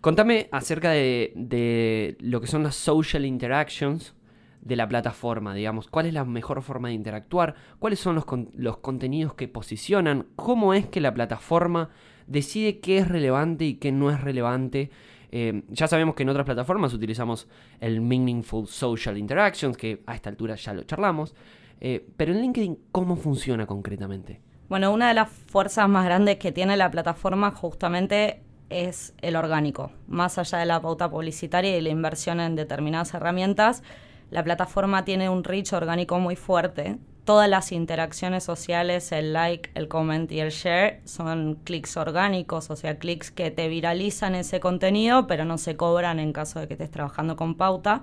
contame 0.00 0.48
acerca 0.52 0.90
de, 0.90 2.16
lo 2.20 2.40
que 2.40 2.46
son 2.46 2.62
las 2.62 2.76
social 2.76 3.24
interactions 3.24 4.14
de 4.60 4.76
la 4.76 4.88
plataforma, 4.88 5.54
digamos. 5.54 5.88
¿Cuál 5.88 6.06
es 6.06 6.14
la 6.14 6.24
mejor 6.24 6.62
forma 6.62 6.88
de 6.88 6.94
interactuar? 6.94 7.54
¿Cuáles 7.78 7.98
son 7.98 8.14
los, 8.14 8.24
los 8.54 8.78
contenidos 8.78 9.34
que 9.34 9.48
posicionan? 9.48 10.26
¿Cómo 10.36 10.74
es 10.74 10.86
que 10.86 11.00
la 11.00 11.14
plataforma 11.14 11.90
decide 12.26 12.80
qué 12.80 12.98
es 12.98 13.08
relevante 13.08 13.64
y 13.64 13.74
qué 13.74 13.92
no 13.92 14.10
es 14.10 14.20
relevante? 14.20 14.90
Em, 15.32 15.62
ya 15.68 15.86
sabemos 15.86 16.14
que 16.14 16.24
en 16.24 16.28
otras 16.28 16.44
plataformas 16.44 16.92
utilizamos 16.92 17.46
el 17.80 18.00
Meaningful 18.00 18.66
Social 18.66 19.16
Interactions, 19.16 19.76
que 19.76 20.02
a 20.06 20.14
esta 20.14 20.28
altura 20.28 20.56
ya 20.56 20.74
lo 20.74 20.82
charlamos. 20.82 21.34
Eh, 21.80 22.04
pero 22.16 22.32
en 22.32 22.42
LinkedIn, 22.42 22.78
¿cómo 22.92 23.16
funciona 23.16 23.66
concretamente? 23.66 24.40
Bueno, 24.68 24.92
una 24.92 25.08
de 25.08 25.14
las 25.14 25.30
fuerzas 25.30 25.88
más 25.88 26.04
grandes 26.04 26.36
que 26.36 26.52
tiene 26.52 26.76
la 26.76 26.90
plataforma 26.90 27.50
justamente 27.52 28.42
es 28.68 29.14
el 29.20 29.36
orgánico. 29.36 29.90
Más 30.06 30.38
allá 30.38 30.58
de 30.58 30.66
la 30.66 30.80
pauta 30.80 31.10
publicitaria 31.10 31.76
y 31.76 31.80
la 31.80 31.88
inversión 31.88 32.40
en 32.40 32.54
determinadas 32.54 33.14
herramientas, 33.14 33.82
la 34.30 34.44
plataforma 34.44 35.04
tiene 35.04 35.28
un 35.28 35.44
reach 35.44 35.72
orgánico 35.72 36.18
muy 36.18 36.36
fuerte. 36.36 36.98
Todas 37.24 37.48
las 37.48 37.72
interacciones 37.72 38.44
sociales, 38.44 39.12
el 39.12 39.32
like, 39.32 39.70
el 39.74 39.88
comment 39.88 40.30
y 40.32 40.40
el 40.40 40.50
share 40.50 41.00
son 41.04 41.56
clics 41.64 41.96
orgánicos, 41.96 42.70
o 42.70 42.76
sea, 42.76 42.98
clics 42.98 43.30
que 43.30 43.50
te 43.50 43.68
viralizan 43.68 44.34
ese 44.34 44.60
contenido, 44.60 45.26
pero 45.26 45.44
no 45.44 45.58
se 45.58 45.76
cobran 45.76 46.18
en 46.18 46.32
caso 46.32 46.60
de 46.60 46.68
que 46.68 46.74
estés 46.74 46.90
trabajando 46.90 47.36
con 47.36 47.56
pauta. 47.56 48.02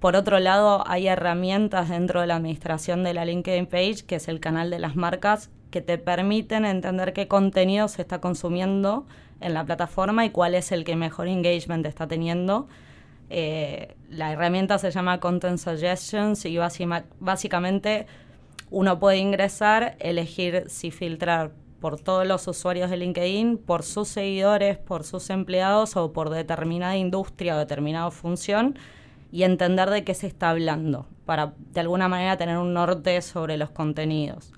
Por 0.00 0.16
otro 0.16 0.38
lado, 0.38 0.84
hay 0.86 1.08
herramientas 1.08 1.88
dentro 1.88 2.20
de 2.20 2.26
la 2.26 2.36
administración 2.36 3.04
de 3.04 3.14
la 3.14 3.24
LinkedIn 3.24 3.66
Page, 3.66 4.04
que 4.06 4.16
es 4.16 4.28
el 4.28 4.40
canal 4.40 4.70
de 4.70 4.78
las 4.78 4.96
marcas, 4.96 5.50
que 5.70 5.80
te 5.80 5.98
permiten 5.98 6.64
entender 6.64 7.12
qué 7.12 7.28
contenido 7.28 7.88
se 7.88 8.02
está 8.02 8.20
consumiendo 8.20 9.06
en 9.40 9.54
la 9.54 9.64
plataforma 9.64 10.24
y 10.24 10.30
cuál 10.30 10.54
es 10.54 10.72
el 10.72 10.84
que 10.84 10.96
mejor 10.96 11.28
engagement 11.28 11.86
está 11.86 12.06
teniendo. 12.06 12.68
Eh, 13.28 13.96
la 14.08 14.32
herramienta 14.32 14.78
se 14.78 14.90
llama 14.90 15.18
Content 15.20 15.58
Suggestions 15.58 16.44
y 16.44 16.58
básicamente 17.18 18.06
uno 18.70 18.98
puede 18.98 19.18
ingresar, 19.18 19.96
elegir 19.98 20.64
si 20.68 20.90
filtrar 20.90 21.52
por 21.80 22.00
todos 22.00 22.26
los 22.26 22.48
usuarios 22.48 22.90
de 22.90 22.96
LinkedIn, 22.96 23.58
por 23.58 23.82
sus 23.82 24.08
seguidores, 24.08 24.78
por 24.78 25.04
sus 25.04 25.30
empleados 25.30 25.96
o 25.96 26.12
por 26.12 26.30
determinada 26.30 26.96
industria 26.96 27.56
o 27.56 27.58
determinada 27.58 28.10
función 28.10 28.78
y 29.30 29.42
entender 29.42 29.90
de 29.90 30.04
qué 30.04 30.14
se 30.14 30.26
está 30.26 30.50
hablando 30.50 31.06
para 31.26 31.54
de 31.72 31.80
alguna 31.80 32.08
manera 32.08 32.36
tener 32.36 32.58
un 32.58 32.72
norte 32.72 33.20
sobre 33.22 33.56
los 33.56 33.70
contenidos. 33.70 34.52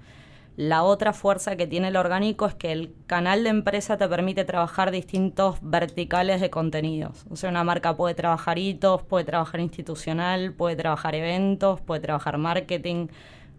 La 0.58 0.82
otra 0.82 1.12
fuerza 1.12 1.54
que 1.54 1.68
tiene 1.68 1.86
el 1.86 1.96
orgánico 1.96 2.44
es 2.44 2.54
que 2.56 2.72
el 2.72 2.92
canal 3.06 3.44
de 3.44 3.50
empresa 3.50 3.96
te 3.96 4.08
permite 4.08 4.44
trabajar 4.44 4.90
distintos 4.90 5.58
verticales 5.62 6.40
de 6.40 6.50
contenidos. 6.50 7.26
O 7.30 7.36
sea, 7.36 7.50
una 7.50 7.62
marca 7.62 7.96
puede 7.96 8.16
trabajar 8.16 8.58
hitos, 8.58 9.04
puede 9.04 9.24
trabajar 9.24 9.60
institucional, 9.60 10.52
puede 10.52 10.74
trabajar 10.74 11.14
eventos, 11.14 11.80
puede 11.80 12.00
trabajar 12.00 12.38
marketing, 12.38 13.06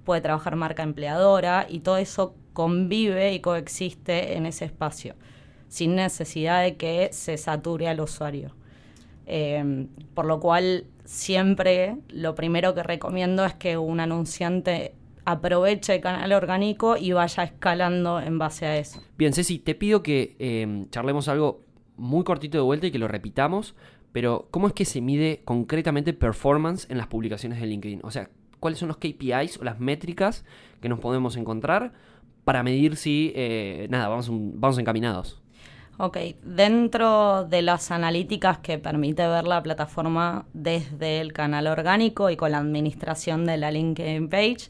puede 0.03 0.19
trabajar 0.19 0.57
marca 0.57 0.83
empleadora 0.83 1.67
y 1.69 1.79
todo 1.79 1.95
eso 1.95 2.35
convive 2.51 3.31
y 3.33 3.39
coexiste 3.39 4.35
en 4.35 4.45
ese 4.45 4.65
espacio, 4.65 5.15
sin 5.69 5.95
necesidad 5.95 6.63
de 6.63 6.75
que 6.75 7.11
se 7.13 7.37
sature 7.37 7.87
al 7.87 8.01
usuario. 8.01 8.57
Eh, 9.25 9.87
por 10.13 10.25
lo 10.25 10.41
cual, 10.41 10.85
siempre 11.05 11.95
lo 12.09 12.35
primero 12.35 12.75
que 12.75 12.83
recomiendo 12.83 13.45
es 13.45 13.53
que 13.53 13.77
un 13.77 14.01
anunciante 14.01 14.95
aproveche 15.31 15.95
el 15.95 16.01
canal 16.01 16.31
orgánico 16.33 16.97
y 16.97 17.11
vaya 17.11 17.43
escalando 17.43 18.19
en 18.19 18.37
base 18.37 18.65
a 18.65 18.77
eso. 18.77 19.01
Bien, 19.17 19.33
Ceci, 19.33 19.59
te 19.59 19.75
pido 19.75 20.03
que 20.03 20.35
em, 20.39 20.89
charlemos 20.89 21.27
algo 21.27 21.61
muy 21.97 22.23
cortito 22.23 22.57
de 22.57 22.63
vuelta 22.63 22.87
y 22.87 22.91
que 22.91 22.99
lo 22.99 23.07
repitamos 23.07 23.75
pero 24.11 24.47
¿cómo 24.51 24.67
es 24.67 24.73
que 24.73 24.85
se 24.85 25.01
mide 25.01 25.41
concretamente 25.45 26.13
performance 26.13 26.89
en 26.89 26.97
las 26.97 27.07
publicaciones 27.07 27.59
de 27.61 27.67
LinkedIn? 27.67 28.01
O 28.03 28.11
sea, 28.11 28.29
¿cuáles 28.59 28.79
son 28.79 28.87
los 28.87 28.97
KPIs 28.97 29.57
o 29.59 29.63
las 29.63 29.79
métricas 29.79 30.45
que 30.81 30.89
nos 30.89 30.99
podemos 30.99 31.37
encontrar 31.37 31.93
para 32.43 32.63
medir 32.63 32.95
si, 32.95 33.31
eh, 33.35 33.87
nada, 33.89 34.07
vamos, 34.07 34.29
vamos 34.31 34.77
encaminados? 34.79 35.41
Ok, 35.97 36.17
dentro 36.43 37.43
de 37.43 37.61
las 37.61 37.91
analíticas 37.91 38.59
que 38.59 38.79
permite 38.79 39.27
ver 39.27 39.45
la 39.45 39.61
plataforma 39.61 40.45
desde 40.53 41.19
el 41.19 41.33
canal 41.33 41.67
orgánico 41.67 42.29
y 42.29 42.37
con 42.37 42.51
la 42.51 42.59
administración 42.59 43.45
de 43.45 43.57
la 43.57 43.69
LinkedIn 43.69 44.29
page, 44.29 44.69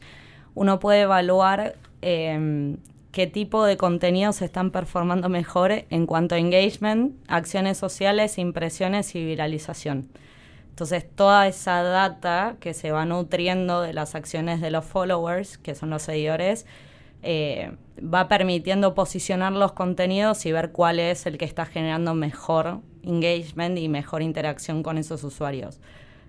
uno 0.60 0.78
puede 0.78 1.00
evaluar 1.00 1.76
em, 2.02 2.76
qué 3.12 3.26
tipo 3.26 3.64
de 3.64 3.78
contenidos 3.78 4.42
están 4.42 4.70
performando 4.70 5.30
mejor 5.30 5.72
en 5.88 6.04
cuanto 6.04 6.34
a 6.34 6.38
engagement, 6.38 7.14
acciones 7.28 7.78
sociales, 7.78 8.36
impresiones 8.36 9.14
y 9.14 9.24
viralización. 9.24 10.10
Entonces, 10.68 11.06
toda 11.14 11.48
esa 11.48 11.82
data 11.82 12.56
que 12.60 12.74
se 12.74 12.92
va 12.92 13.06
nutriendo 13.06 13.80
de 13.80 13.94
las 13.94 14.14
acciones 14.14 14.60
de 14.60 14.70
los 14.70 14.84
followers, 14.84 15.56
que 15.56 15.74
son 15.74 15.88
los 15.88 16.02
seguidores, 16.02 16.66
eh, 17.22 17.72
va 17.98 18.28
permitiendo 18.28 18.92
posicionar 18.92 19.52
los 19.52 19.72
contenidos 19.72 20.44
y 20.44 20.52
ver 20.52 20.72
cuál 20.72 21.00
es 21.00 21.24
el 21.24 21.38
que 21.38 21.46
está 21.46 21.64
generando 21.64 22.12
mejor 22.12 22.80
engagement 23.02 23.78
y 23.78 23.88
mejor 23.88 24.20
interacción 24.20 24.82
con 24.82 24.98
esos 24.98 25.24
usuarios. 25.24 25.80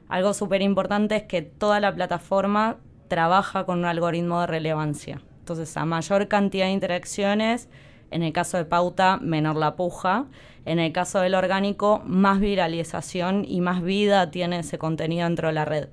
Algo 0.07 0.33
súper 0.33 0.61
importante 0.61 1.17
es 1.17 1.23
que 1.23 1.41
toda 1.41 1.81
la 1.81 1.93
plataforma 1.93 2.77
trabaja 3.11 3.65
con 3.65 3.79
un 3.79 3.85
algoritmo 3.85 4.39
de 4.39 4.47
relevancia. 4.47 5.21
Entonces, 5.39 5.75
a 5.75 5.83
mayor 5.83 6.29
cantidad 6.29 6.67
de 6.67 6.71
interacciones, 6.71 7.67
en 8.09 8.23
el 8.23 8.31
caso 8.31 8.55
de 8.55 8.63
pauta, 8.63 9.17
menor 9.17 9.57
la 9.57 9.75
puja. 9.75 10.27
En 10.63 10.79
el 10.79 10.93
caso 10.93 11.19
del 11.19 11.35
orgánico, 11.35 12.01
más 12.05 12.39
viralización 12.39 13.43
y 13.45 13.59
más 13.59 13.83
vida 13.83 14.31
tiene 14.31 14.59
ese 14.59 14.77
contenido 14.77 15.25
dentro 15.25 15.49
de 15.49 15.53
la 15.53 15.65
red. 15.65 15.89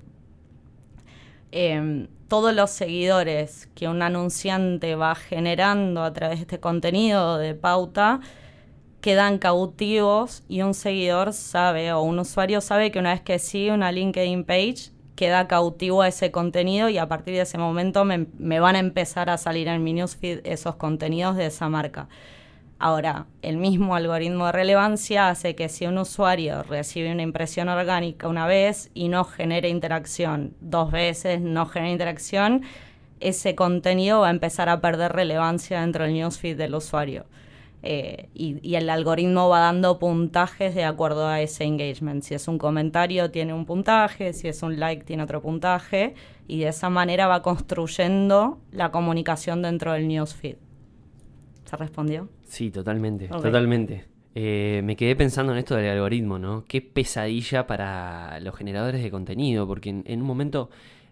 Em, 1.51 2.07
todos 2.29 2.55
los 2.55 2.71
seguidores 2.71 3.69
que 3.75 3.89
un 3.89 4.01
anunciante 4.01 4.95
va 4.95 5.17
generando 5.17 6.05
a 6.05 6.13
través 6.13 6.39
de 6.39 6.43
este 6.43 6.61
contenido 6.61 7.37
de 7.39 7.57
pauta 7.57 8.21
quedan 9.01 9.39
cautivos 9.39 10.45
y 10.49 10.63
un 10.63 10.75
seguidor 10.75 11.33
sabe 11.33 11.93
o 11.93 12.01
un 12.01 12.21
usuario 12.21 12.61
sabe 12.61 12.93
que 12.93 13.01
una 13.01 13.11
vez 13.11 13.23
que 13.23 13.41
sigue 13.41 13.73
una 13.73 13.91
LinkedIn 13.91 14.45
page 14.45 14.93
queda 15.19 15.49
cautivo 15.49 16.03
a 16.03 16.09
ese 16.09 16.31
contenido 16.31 16.89
y 16.89 16.97
a 16.97 17.09
partir 17.09 17.35
de 17.35 17.41
ese 17.41 17.59
momento 17.59 18.05
me, 18.05 18.61
van 18.61 18.77
a 18.77 18.79
empezar 18.79 19.31
a 19.31 19.37
salir 19.37 19.67
en 19.67 19.83
mi 19.83 19.93
newsfeed 19.93 20.43
esos 20.45 20.77
contenidos 20.77 21.35
de 21.35 21.47
esa 21.47 21.69
marca. 21.69 22.09
Ahora, 22.79 23.27
el 23.43 23.57
mismo 23.57 23.97
algoritmo 23.97 24.47
de 24.47 24.53
relevancia 24.53 25.29
hace 25.29 25.57
que 25.57 25.69
si 25.69 25.87
un 25.87 25.99
usuario 25.99 26.63
recibe 26.63 27.11
una 27.11 27.23
impresión 27.23 27.69
orgánica 27.69 28.29
una 28.29 28.47
vez 28.47 28.93
y 28.95 29.09
no 29.09 29.25
genera 29.25 29.67
interacción 29.67 30.55
dos 30.61 30.93
veces, 30.93 31.41
no 31.41 31.67
genera 31.67 31.91
interacción, 31.91 32.63
ese 33.19 33.57
contenido 33.57 34.21
va 34.21 34.29
a 34.29 34.31
empezar 34.31 34.69
a 34.69 34.81
perder 34.81 35.15
relevancia 35.15 35.81
dentro 35.81 36.05
del 36.05 36.15
newsfeed 36.15 36.57
del 36.57 36.77
usuario. 36.77 37.27
Eh, 37.82 38.28
y, 38.35 38.75
el 38.75 38.90
algoritmo 38.90 39.49
va 39.49 39.61
dando 39.61 39.99
puntajes 39.99 40.75
de 40.75 40.85
acuerdo 40.85 41.28
a 41.28 41.40
ese 41.40 41.64
engagement. 41.64 42.23
Si 42.23 42.35
es 42.35 42.49
un 42.49 42.58
comentario, 42.58 43.30
tiene 43.30 43.54
un 43.54 43.66
puntaje, 43.66 44.32
si 44.32 44.49
es 44.49 44.62
un 44.62 44.80
like, 44.80 45.04
tiene 45.04 45.23
otro 45.23 45.40
puntaje, 45.40 46.14
y 46.47 46.61
de 46.61 46.68
esa 46.68 46.90
manera 46.90 47.26
va 47.28 47.42
construyendo 47.42 48.61
la 48.73 48.90
comunicación 48.90 49.62
dentro 49.62 49.92
del 49.92 50.08
newsfeed. 50.08 50.56
¿Se 51.64 51.76
respondió? 51.76 52.28
Sí, 52.47 52.70
totalmente, 52.70 53.28
totalmente. 53.28 54.06
Eh, 54.35 54.82
me 54.85 54.97
quedé 54.97 55.16
pensando 55.16 55.52
en 55.52 55.58
esto 55.58 55.75
del 55.75 55.90
algoritmo, 55.90 56.38
¿no? 56.38 56.64
Qué 56.66 56.80
pesadilla 56.80 57.66
para 57.66 58.40
los 58.40 58.54
generadores 58.54 59.02
de 59.02 59.11
contenido, 59.11 59.66
porque 59.66 59.90
en, 59.90 60.20
un 60.20 60.26
momento 60.26 60.70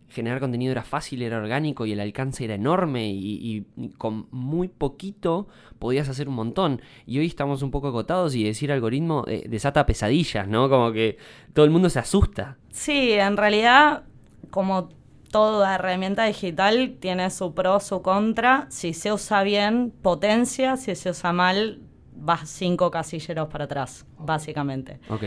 generar 0.09 0.41
contenido 0.41 0.73
era 0.73 0.83
fácil, 0.83 1.23
era 1.23 1.39
orgánico 1.39 1.87
y 1.87 1.93
el 1.93 2.01
alcance 2.01 2.45
era 2.45 2.55
enorme 2.55 3.11
y, 3.11 3.67
con 3.99 4.27
muy 4.31 4.69
poquito 4.69 5.49
podías 5.79 6.09
hacer 6.09 6.29
un 6.29 6.35
montón. 6.35 6.81
Y 7.07 7.19
hoy 7.19 7.27
estamos 7.27 7.63
un 7.63 7.71
poco 7.71 7.89
agotados 7.89 8.35
y 8.35 8.45
decir 8.45 8.73
algoritmo 8.73 9.25
eh, 9.27 9.45
desata 9.49 9.87
pesadillas, 9.87 10.49
¿no? 10.49 10.69
Como 10.69 10.93
que 10.93 11.19
todo 11.53 11.65
el 11.65 11.71
mundo 11.71 11.91
se 11.91 11.99
asusta. 11.99 12.57
Sí, 12.71 13.13
en 13.13 13.37
realidad, 13.37 14.05
como 14.51 14.89
toda 15.31 15.75
herramienta 15.75 16.25
digital 16.25 16.97
tiene 17.01 17.31
su 17.31 17.55
pro, 17.55 17.81
su 17.81 18.03
contra. 18.03 18.67
Si 18.71 18.95
se 18.95 19.13
usa 19.13 19.43
bien, 19.43 19.93
potencia. 20.03 20.77
Si 20.77 20.95
se 20.95 21.11
usa 21.11 21.33
mal, 21.33 21.81
vas 22.15 22.49
cinco 22.49 22.91
casilleros 22.91 23.49
para 23.49 23.65
atrás, 23.65 24.07
básicamente. 24.19 25.01
Ok. 25.09 25.25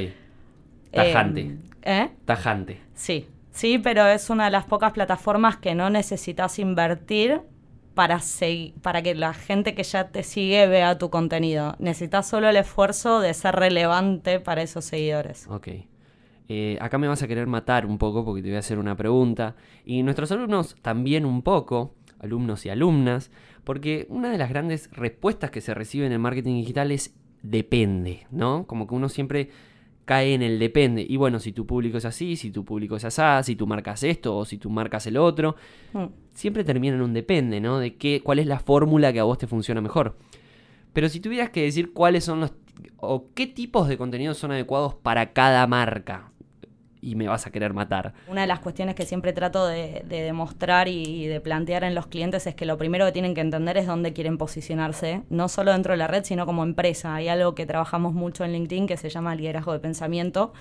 Tajante. 0.91 1.57
¿Eh? 1.83 2.09
Tajante. 2.25 2.81
Sí, 2.93 3.27
sí, 3.59 3.77
pero 3.77 4.07
es 4.07 4.29
una 4.29 4.45
de 4.45 4.51
las 4.51 4.65
pocas 4.65 4.93
plataformas 4.93 5.57
que 5.57 5.75
no 5.75 5.89
necesitas 5.89 6.59
invertir 6.59 7.41
para, 7.93 8.21
para 8.81 9.01
que 9.01 9.15
la 9.15 9.33
gente 9.33 9.75
que 9.75 9.83
ya 9.83 10.07
te 10.07 10.23
sigue 10.23 10.65
vea 10.67 10.97
tu 10.97 11.09
contenido. 11.09 11.75
Necesitas 11.77 12.27
solo 12.27 12.47
el 12.47 12.55
esfuerzo 12.55 13.19
de 13.19 13.33
ser 13.33 13.55
relevante 13.55 14.39
para 14.39 14.61
esos 14.61 14.85
seguidores. 14.85 15.45
Ok. 15.49 15.67
Eh, 16.47 16.77
acá 16.79 16.97
me 16.97 17.09
vas 17.09 17.21
a 17.21 17.27
querer 17.27 17.47
matar 17.47 17.85
un 17.85 17.97
poco 17.97 18.23
porque 18.23 18.41
te 18.41 18.47
voy 18.47 18.55
a 18.55 18.59
hacer 18.59 18.79
una 18.79 18.95
pregunta. 18.95 19.55
Y 19.83 20.03
nuestros 20.03 20.31
alumnos 20.31 20.77
también 20.81 21.25
un 21.25 21.41
poco, 21.41 21.95
alumnos 22.19 22.65
y 22.65 22.69
alumnas, 22.69 23.29
porque 23.65 24.07
una 24.09 24.31
de 24.31 24.37
las 24.37 24.49
grandes 24.49 24.89
respuestas 24.93 25.51
que 25.51 25.59
se 25.59 25.73
reciben 25.73 26.13
en 26.13 26.21
marketing 26.21 26.55
digital 26.55 26.91
es 26.93 27.13
depende, 27.41 28.25
¿no? 28.31 28.65
Como 28.67 28.87
que 28.87 28.95
uno 28.95 29.09
siempre 29.09 29.49
cae 30.09 30.33
en 30.33 30.41
el 30.41 30.57
depende. 30.57 31.05
Y 31.07 31.17
bueno, 31.17 31.39
si 31.39 31.51
tu 31.51 31.67
público 31.67 31.99
es 31.99 32.05
así, 32.05 32.35
si 32.35 32.49
tu 32.49 32.65
público 32.65 32.95
es 32.95 33.05
así, 33.05 33.43
si 33.43 33.55
tú 33.55 33.67
marcas 33.67 34.01
esto 34.01 34.35
o 34.35 34.43
si 34.43 34.57
tú 34.57 34.71
marcas 34.71 35.05
el 35.05 35.17
otro, 35.17 35.55
mm. 35.93 36.05
siempre 36.33 36.63
termina 36.63 36.95
en 36.95 37.03
un 37.03 37.13
depende, 37.13 37.61
¿no? 37.61 37.77
De 37.77 37.95
qué, 37.95 38.19
cuál 38.23 38.39
es 38.39 38.47
la 38.47 38.57
fórmula 38.57 39.13
que 39.13 39.19
a 39.19 39.23
vos 39.23 39.37
te 39.37 39.45
funciona 39.45 39.81
mejor. 39.81 40.17
Pero 40.93 41.09
si 41.09 41.19
tuvieras 41.19 41.51
que 41.51 41.61
decir 41.61 41.93
cuáles 41.93 42.23
son 42.23 42.39
los 42.39 42.53
o 42.97 43.27
qué 43.35 43.45
tipos 43.45 43.87
de 43.87 43.99
contenidos 43.99 44.39
son 44.39 44.51
adecuados 44.51 44.95
para 44.95 45.31
cada 45.31 45.67
marca, 45.67 46.31
y 47.01 47.15
me 47.15 47.27
vas 47.27 47.47
a 47.47 47.51
querer 47.51 47.73
matar. 47.73 48.13
Una 48.27 48.41
de 48.41 48.47
las 48.47 48.59
cuestiones 48.59 48.95
que 48.95 49.05
siempre 49.05 49.33
trato 49.33 49.65
de, 49.67 50.03
demostrar 50.07 50.87
y, 50.87 51.27
de 51.27 51.39
plantear 51.39 51.83
en 51.83 51.95
los 51.95 52.07
clientes 52.07 52.45
es 52.47 52.55
que 52.55 52.65
lo 52.65 52.77
primero 52.77 53.05
que 53.05 53.11
tienen 53.11 53.33
que 53.33 53.41
entender 53.41 53.77
es 53.77 53.87
dónde 53.87 54.13
quieren 54.13 54.37
posicionarse, 54.37 55.23
no 55.29 55.47
solo 55.47 55.71
dentro 55.71 55.93
de 55.93 55.97
la 55.97 56.07
red, 56.07 56.23
sino 56.23 56.45
como 56.45 56.63
empresa. 56.63 57.15
Hay 57.15 57.27
algo 57.27 57.55
que 57.55 57.65
trabajamos 57.65 58.13
mucho 58.13 58.43
en 58.43 58.53
LinkedIn 58.53 58.87
que 58.87 58.97
se 58.97 59.09
llama 59.09 59.35
liderazgo 59.35 59.73
de 59.73 59.79
pensamiento, 59.79 60.53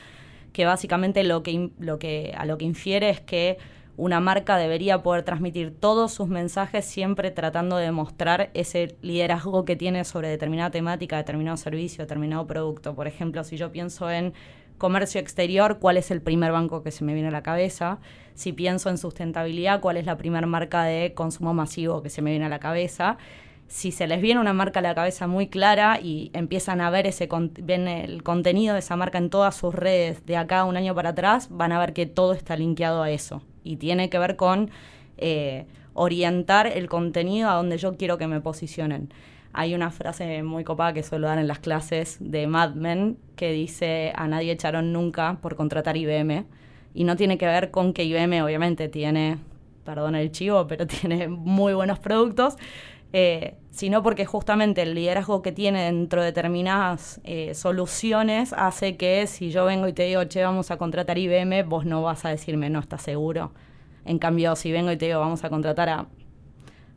que 0.53 0.65
básicamente 0.65 1.25
lo 1.25 1.43
que, 1.43 1.71
lo 1.79 1.99
que, 1.99 2.35
a 2.37 2.47
lo 2.47 2.59
que 2.59 2.65
infiere 2.65 3.11
es 3.11 3.21
que 3.21 3.59
una 3.99 4.21
marca 4.21 4.57
debería 4.57 5.03
poder 5.03 5.25
transmitir 5.25 5.75
todos 5.75 6.13
sus 6.13 6.29
mensajes 6.29 6.85
siempre 6.85 7.33
tratando 7.33 7.77
de 7.77 7.91
mostrar 7.91 8.51
ese 8.55 8.97
liderazgo 9.03 9.65
que 9.65 9.75
tiene 9.75 10.05
sobre 10.05 10.29
determinada 10.29 10.71
temática, 10.71 11.17
determinado 11.17 11.57
servicio, 11.57 12.05
determinado 12.05 12.47
producto. 12.47 12.95
Por 12.95 13.09
ejemplo, 13.09 13.43
si 13.43 13.57
yo 13.57 13.73
pienso 13.73 14.09
en 14.09 14.35
comercio 14.79 15.21
exterior, 15.21 15.79
¿cuál 15.79 15.97
es 15.97 16.11
el 16.11 16.23
primer 16.23 16.53
banco 16.53 16.83
que 16.83 16.91
se 16.91 17.05
me 17.05 17.13
viene 17.13 17.29
a 17.29 17.33
la 17.33 17.43
cabeza? 17.43 17.99
Si 18.35 18.53
pienso 18.53 18.89
en 18.89 18.99
sustentabilidad, 18.99 19.81
¿cuál 19.81 19.97
es 19.97 20.07
la 20.07 20.17
primera 20.17 20.47
marca 20.47 20.85
de 20.85 21.13
consumo 21.15 21.53
masivo 21.53 22.03
que 22.03 22.09
se 22.09 22.23
me 22.23 22.31
viene 22.31 22.47
a 22.47 22.49
la 22.49 22.61
cabeza? 22.61 23.19
Si 23.67 23.93
se 23.93 24.07
les 24.07 24.23
viene 24.23 24.41
una 24.41 24.55
marca 24.55 24.79
a 24.79 24.83
la 24.83 24.95
cabeza 24.95 25.27
muy 25.27 25.49
clara 25.49 25.99
y 26.01 26.31
empiezan 26.33 26.81
a 26.81 26.89
ver 26.89 27.07
ese 27.07 27.29
ven 27.61 27.87
el 27.87 28.23
contenido 28.23 28.73
de 28.73 28.79
esa 28.79 28.97
marca 28.97 29.19
en 29.19 29.29
todas 29.29 29.57
sus 29.57 29.75
redes 29.75 30.25
de 30.25 30.37
acá 30.37 30.65
un 30.65 30.77
año 30.77 30.95
para 30.95 31.11
atrás, 31.11 31.49
van 31.51 31.73
a 31.73 31.79
ver 31.79 31.93
que 31.93 32.07
todo 32.07 32.33
está 32.33 32.57
linkeado 32.57 33.03
a 33.03 33.11
eso. 33.11 33.43
Y 33.65 33.77
tiene 33.77 34.09
que 34.09 34.19
ver 34.19 34.37
con 34.37 34.71
eh, 35.19 35.67
orientar 35.93 36.67
el 36.67 36.89
contenido 36.89 37.51
a 37.51 37.55
donde 37.55 37.77
yo 37.77 37.97
quiero 37.97 38.17
que 38.17 38.27
me 38.27 38.41
posicionen. 38.41 39.13
Hay 39.53 39.75
una 39.75 39.91
frase 39.91 40.43
muy 40.43 40.65
copada 40.65 40.93
que 40.93 41.03
suelo 41.03 41.27
dar 41.27 41.39
en 41.39 41.49
las 41.49 41.59
clases 41.59 42.19
de 42.21 42.47
Mad 42.47 42.75
Men 42.75 43.19
que 43.37 43.53
dice 43.53 44.13
a 44.15 44.29
nadie 44.29 44.53
echaron 44.53 44.93
nunca 44.93 45.39
por 45.41 45.57
contratar 45.57 45.97
IBM. 45.97 46.47
Y 46.95 47.05
no 47.05 47.17
tiene 47.17 47.39
que 47.39 47.47
ver 47.47 47.71
con 47.71 47.93
que 47.93 48.05
IBM 48.05 48.43
obviamente 48.43 48.89
tiene, 48.89 49.39
perdón 49.85 50.15
el 50.15 50.31
chivo, 50.33 50.67
pero 50.67 50.87
tiene 50.87 51.29
muy 51.29 51.75
buenos 51.75 51.99
productos, 51.99 52.57
eh, 53.13 53.57
sino 53.71 54.03
porque 54.03 54.27
justamente 54.27 54.83
el 54.83 54.95
liderazgo 54.95 55.41
que 55.41 55.53
tiene 55.53 55.85
dentro 55.85 56.21
de 56.21 56.27
determinadas 56.27 57.21
eh, 57.25 57.55
soluciones 57.55 58.53
hace 58.53 58.97
que 58.97 59.27
si 59.27 59.51
yo 59.51 59.65
vengo 59.65 59.89
y 59.89 59.93
te 59.93 60.05
digo, 60.05 60.25
che, 60.25 60.43
vamos 60.43 60.71
a 60.71 60.77
contratar 60.77 61.17
IBM, 61.17 61.63
vos 61.63 61.87
no 61.87 62.03
vas 62.03 62.25
a 62.25 62.31
decirme, 62.31 62.69
no, 62.71 62.81
¿estás 62.81 63.03
seguro? 63.03 63.53
En 64.05 64.19
cambio, 64.19 64.57
si 64.57 64.73
vengo 64.73 64.91
y 64.91 64.97
te 64.97 65.07
digo, 65.07 65.21
vamos 65.21 65.45
a 65.45 65.51
contratar 65.51 65.89
a 65.89 66.07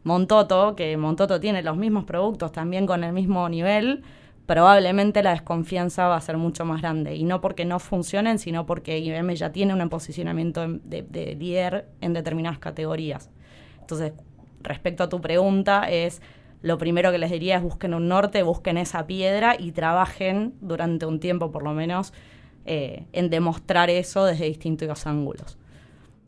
Montoto, 0.04 0.76
que 0.76 0.98
Montoto 0.98 1.40
tiene 1.40 1.62
los 1.62 1.78
mismos 1.78 2.06
productos 2.06 2.52
también 2.52 2.86
con 2.88 3.04
el 3.04 3.14
mismo 3.14 3.48
nivel, 3.50 4.04
probablemente 4.46 5.24
la 5.24 5.32
desconfianza 5.32 6.08
va 6.08 6.16
a 6.16 6.22
ser 6.22 6.38
mucho 6.38 6.66
más 6.66 6.82
grande. 6.82 7.16
Y 7.16 7.24
no 7.24 7.42
porque 7.42 7.66
no 7.66 7.80
funcionen, 7.80 8.40
sino 8.40 8.66
porque 8.66 9.00
IBM 9.00 9.36
ya 9.36 9.52
tiene 9.52 9.74
un 9.74 9.90
posicionamiento 9.90 10.68
de, 10.68 11.36
líder 11.40 11.88
en 12.02 12.14
determinadas 12.14 12.60
categorías. 12.60 13.30
Entonces, 13.80 14.14
respecto 14.62 15.04
a 15.04 15.10
tu 15.10 15.22
pregunta, 15.22 15.90
es 15.90 16.22
lo 16.62 16.78
primero 16.78 17.12
que 17.12 17.18
les 17.18 17.32
diría 17.32 17.58
es 17.58 17.64
busquen 17.64 17.94
un 17.94 18.08
norte, 18.08 18.44
busquen 18.44 18.78
esa 18.78 19.08
piedra 19.08 19.56
y 19.58 19.72
trabajen 19.72 20.54
durante 20.62 21.06
un 21.06 21.20
tiempo 21.20 21.52
por 21.52 21.64
lo 21.64 21.74
menos 21.74 22.14
eh, 22.66 23.06
en 23.14 23.30
demostrar 23.30 23.90
eso 23.90 24.26
desde 24.26 24.46
distintos 24.46 25.08
ángulos. 25.08 25.58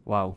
Wow. 0.05 0.35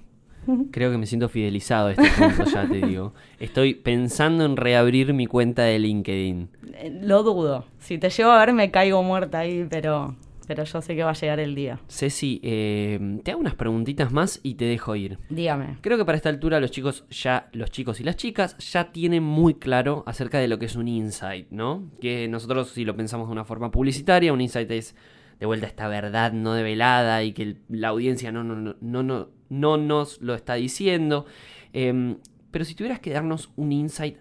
Creo 0.71 0.91
que 0.91 0.99
me 0.99 1.07
siento 1.07 1.29
fidelizado 1.29 1.89
a 1.89 1.93
este 1.93 2.09
punto, 2.19 2.45
ya 2.45 2.69
te 2.69 2.77
digo. 2.87 3.15
Estoy 3.41 3.75
pensando 3.75 4.45
en 4.45 4.57
reabrir 4.57 5.13
mi 5.13 5.27
cuenta 5.27 5.63
de 5.63 5.79
LinkedIn. 5.79 6.49
Eh, 6.75 7.01
Lo 7.03 7.23
dudo. 7.23 7.65
Si 7.79 7.99
te 7.99 8.11
llevo 8.11 8.31
a 8.31 8.39
ver 8.39 8.53
me 8.53 8.71
caigo 8.71 9.03
muerta 9.03 9.41
ahí, 9.41 9.67
pero, 9.69 10.15
pero 10.47 10.65
yo 10.65 10.81
sé 10.81 10.95
que 10.95 11.03
va 11.03 11.11
a 11.11 11.15
llegar 11.15 11.41
el 11.41 11.55
día. 11.55 11.81
Ceci, 11.89 12.41
eh, 12.43 13.19
te 13.25 13.31
hago 13.33 13.41
unas 13.41 13.55
preguntitas 13.55 14.13
más 14.13 14.41
y 14.43 14.55
te 14.55 14.65
dejo 14.67 14.95
ir. 14.97 15.19
Dígame. 15.29 15.79
Creo 15.81 15.97
que 15.99 16.05
para 16.05 16.17
esta 16.17 16.29
altura 16.29 16.61
los 16.61 16.71
chicos 16.71 17.05
ya, 17.11 17.49
los 17.53 17.71
chicos 17.71 18.01
y 18.01 18.05
las 18.05 18.17
chicas 18.17 18.57
ya 18.59 18.93
tienen 18.93 19.23
muy 19.23 19.55
claro 19.55 20.05
acerca 20.07 20.39
de 20.39 20.49
lo 20.49 20.59
que 20.59 20.67
es 20.67 20.77
un 20.77 20.89
insight, 20.89 21.49
¿no? 21.51 21.91
Que 22.01 22.29
nosotros 22.29 22.69
si 22.71 22.85
lo 22.85 22.97
pensamos 22.97 23.29
de 23.29 23.33
una 23.33 23.45
forma 23.45 23.71
publicitaria, 23.71 24.33
un 24.33 24.41
insight 24.41 24.71
es 24.71 24.95
de 25.41 25.45
vuelta 25.47 25.67
esta 25.67 25.87
verdad 25.89 26.33
no 26.33 26.55
develada 26.55 27.23
y 27.23 27.33
que 27.33 27.43
el- 27.43 27.59
la 27.69 27.89
audiencia 27.89 28.33
no, 28.33 28.43
no, 28.43 28.75
no, 28.81 29.03
no, 29.03 29.29
no, 29.49 29.77
no 29.77 29.87
nos 29.87 30.21
lo 30.21 30.35
está 30.35 30.55
diciendo. 30.55 31.27
Em, 31.73 32.19
pero 32.51 32.65
si 32.65 32.75
tuvieras 32.75 33.01
que 33.01 33.11
darnos 33.11 33.51
un 33.57 33.73
insight 33.73 34.17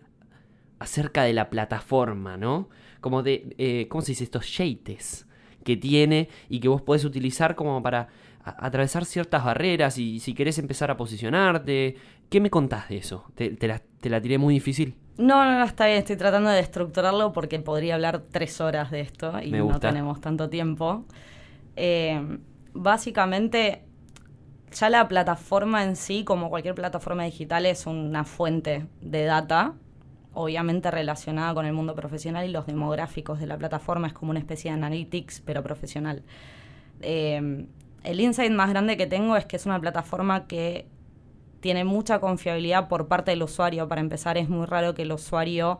acerca 0.79 1.23
de 1.23 1.33
la 1.33 1.49
plataforma, 1.49 2.37
¿no? 2.37 2.69
Como 3.01 3.23
de, 3.23 3.55
eh, 3.57 3.87
¿cómo 3.89 4.01
se 4.01 4.11
dice? 4.11 4.23
Estos 4.23 4.57
yates 4.57 5.27
que 5.63 5.77
tiene 5.77 6.29
y 6.49 6.59
que 6.59 6.67
vos 6.67 6.81
podés 6.81 7.05
utilizar 7.05 7.55
como 7.55 7.81
para 7.81 8.07
atravesar 8.43 9.05
ciertas 9.05 9.43
barreras 9.43 9.97
y 9.97 10.19
si 10.19 10.33
querés 10.33 10.59
empezar 10.59 10.91
a 10.91 10.97
posicionarte. 10.97 11.95
¿Qué 12.29 12.39
me 12.39 12.49
contás 12.49 12.89
de 12.89 12.97
eso? 12.97 13.25
¿Te, 13.35 13.49
te 13.51 13.67
la, 13.67 13.81
te 13.99 14.09
la 14.09 14.21
tiré 14.21 14.37
muy 14.37 14.53
difícil? 14.53 14.95
No, 15.17 15.45
no, 15.45 15.59
no, 15.59 15.63
está 15.63 15.85
bien, 15.85 15.99
estoy 15.99 16.17
tratando 16.17 16.49
de 16.49 16.59
estructurarlo 16.59 17.31
porque 17.31 17.59
podría 17.59 17.95
hablar 17.95 18.23
tres 18.31 18.59
horas 18.59 18.91
de 18.91 19.01
esto 19.01 19.39
y 19.41 19.51
no 19.51 19.79
tenemos 19.79 20.19
tanto 20.19 20.49
tiempo. 20.49 21.05
Eh, 21.75 22.39
básicamente, 22.73 23.83
ya 24.75 24.89
la 24.89 25.07
plataforma 25.07 25.83
en 25.83 25.95
sí, 25.95 26.23
como 26.23 26.49
cualquier 26.49 26.75
plataforma 26.75 27.23
digital, 27.23 27.65
es 27.65 27.87
una 27.87 28.23
fuente 28.23 28.85
de 29.01 29.25
data, 29.25 29.73
obviamente 30.33 30.91
relacionada 30.91 31.53
con 31.53 31.65
el 31.65 31.73
mundo 31.73 31.95
profesional 31.95 32.47
y 32.47 32.51
los 32.51 32.65
demográficos 32.65 33.39
de 33.39 33.47
la 33.47 33.57
plataforma, 33.57 34.07
es 34.07 34.13
como 34.13 34.31
una 34.31 34.39
especie 34.39 34.69
de 34.71 34.75
analytics, 34.75 35.41
pero 35.45 35.63
profesional. 35.63 36.23
Eh, 37.01 37.65
el 38.03 38.19
insight 38.19 38.51
más 38.51 38.69
grande 38.69 38.97
que 38.97 39.07
tengo 39.07 39.35
es 39.35 39.45
que 39.45 39.55
es 39.55 39.65
una 39.65 39.79
plataforma 39.79 40.45
que 40.45 40.87
tiene 41.59 41.83
mucha 41.83 42.19
confiabilidad 42.19 42.87
por 42.87 43.07
parte 43.07 43.31
del 43.31 43.41
usuario. 43.41 43.87
Para 43.87 44.01
empezar, 44.01 44.37
es 44.37 44.49
muy 44.49 44.67
raro 44.67 44.93
que 44.93 45.01
el 45.01 45.11
usuario 45.11 45.79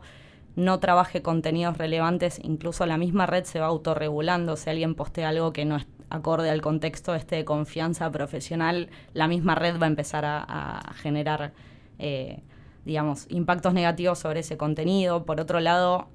no 0.56 0.80
trabaje 0.80 1.22
contenidos 1.22 1.78
relevantes, 1.78 2.40
incluso 2.42 2.86
la 2.86 2.96
misma 2.96 3.26
red 3.26 3.44
se 3.44 3.60
va 3.60 3.66
autorregulando. 3.66 4.56
Si 4.56 4.68
alguien 4.68 4.96
postea 4.96 5.28
algo 5.28 5.52
que 5.52 5.64
no 5.64 5.76
es 5.76 5.86
acorde 6.10 6.50
al 6.50 6.60
contexto 6.60 7.14
este 7.14 7.36
de 7.36 7.44
confianza 7.44 8.10
profesional, 8.10 8.90
la 9.12 9.28
misma 9.28 9.54
red 9.54 9.78
va 9.80 9.86
a 9.86 9.88
empezar 9.88 10.24
a, 10.26 10.92
generar, 10.96 11.52
eh, 11.98 12.42
digamos, 12.84 13.26
impactos 13.28 13.74
negativos 13.74 14.18
sobre 14.18 14.40
ese 14.40 14.56
contenido. 14.56 15.24
Por 15.24 15.40
otro 15.40 15.60
lado, 15.60 16.08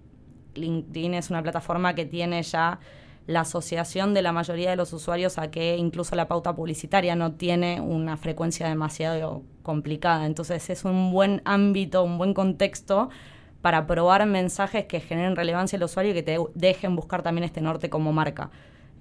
LinkedIn 0.55 1.13
es 1.13 1.29
una 1.29 1.41
plataforma 1.41 1.95
que 1.95 2.05
tiene 2.05 2.41
ya 2.43 2.79
la 3.27 3.41
asociación 3.41 4.13
de 4.13 4.21
la 4.21 4.31
mayoría 4.31 4.71
de 4.71 4.75
los 4.75 4.93
usuarios 4.93 5.37
a 5.37 5.51
que 5.51 5.77
incluso 5.77 6.15
la 6.15 6.27
pauta 6.27 6.55
publicitaria 6.55 7.15
no 7.15 7.33
tiene 7.33 7.79
una 7.79 8.17
frecuencia 8.17 8.67
demasiado 8.67 9.43
complicada. 9.63 10.25
Entonces 10.25 10.69
es 10.69 10.85
un 10.85 11.11
buen 11.11 11.41
ámbito, 11.45 12.03
un 12.03 12.17
buen 12.17 12.33
contexto 12.33 13.09
para 13.61 13.85
probar 13.85 14.25
mensajes 14.25 14.85
que 14.85 14.99
generen 14.99 15.35
relevancia 15.35 15.77
al 15.77 15.83
usuario 15.83 16.11
y 16.11 16.15
que 16.15 16.23
te 16.23 16.37
dejen 16.55 16.95
buscar 16.95 17.21
también 17.21 17.43
este 17.43 17.61
norte 17.61 17.89
como 17.89 18.11
marca. 18.11 18.49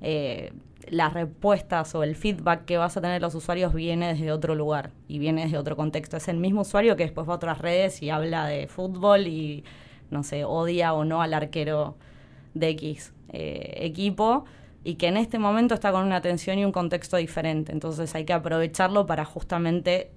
Eh, 0.03 0.53
las 0.91 1.13
respuestas 1.13 1.95
o 1.95 2.03
el 2.03 2.17
feedback 2.17 2.65
que 2.65 2.77
vas 2.77 2.97
a 2.97 3.01
tener 3.01 3.23
los 3.23 3.35
usuarios 3.37 3.73
viene 3.73 4.09
desde 4.09 4.33
otro 4.33 4.57
lugar 4.57 4.91
y 5.07 5.21
viene 5.21 5.45
desde 5.45 5.57
otro 5.57 5.77
contexto. 5.77 6.17
Es 6.17 6.27
el 6.27 6.39
mismo 6.39 6.63
usuario 6.63 6.97
que 6.97 7.05
después 7.05 7.29
va 7.29 7.35
a 7.35 7.37
otras 7.37 7.59
redes 7.59 8.03
y 8.03 8.11
habla 8.11 8.47
de 8.47 8.67
fútbol 8.67 9.29
y, 9.29 9.65
no 10.11 10.25
sé, 10.25 10.45
odia 10.45 10.93
o 10.93 11.05
no 11.05 11.23
al 11.23 11.33
arquero 11.33 11.97
de 12.55 12.71
X 12.71 13.13
eh, 13.29 13.75
equipo 13.77 14.45
y 14.83 14.97
que 14.97 15.07
en 15.07 15.17
este 15.17 15.39
momento 15.39 15.75
está 15.75 15.93
con 15.93 16.05
una 16.05 16.17
atención 16.17 16.59
y 16.59 16.65
un 16.65 16.73
contexto 16.73 17.17
diferente. 17.17 17.71
Entonces 17.71 18.13
hay 18.17 18.25
que 18.25 18.33
aprovecharlo 18.33 19.07
para 19.07 19.25
justamente 19.25 20.11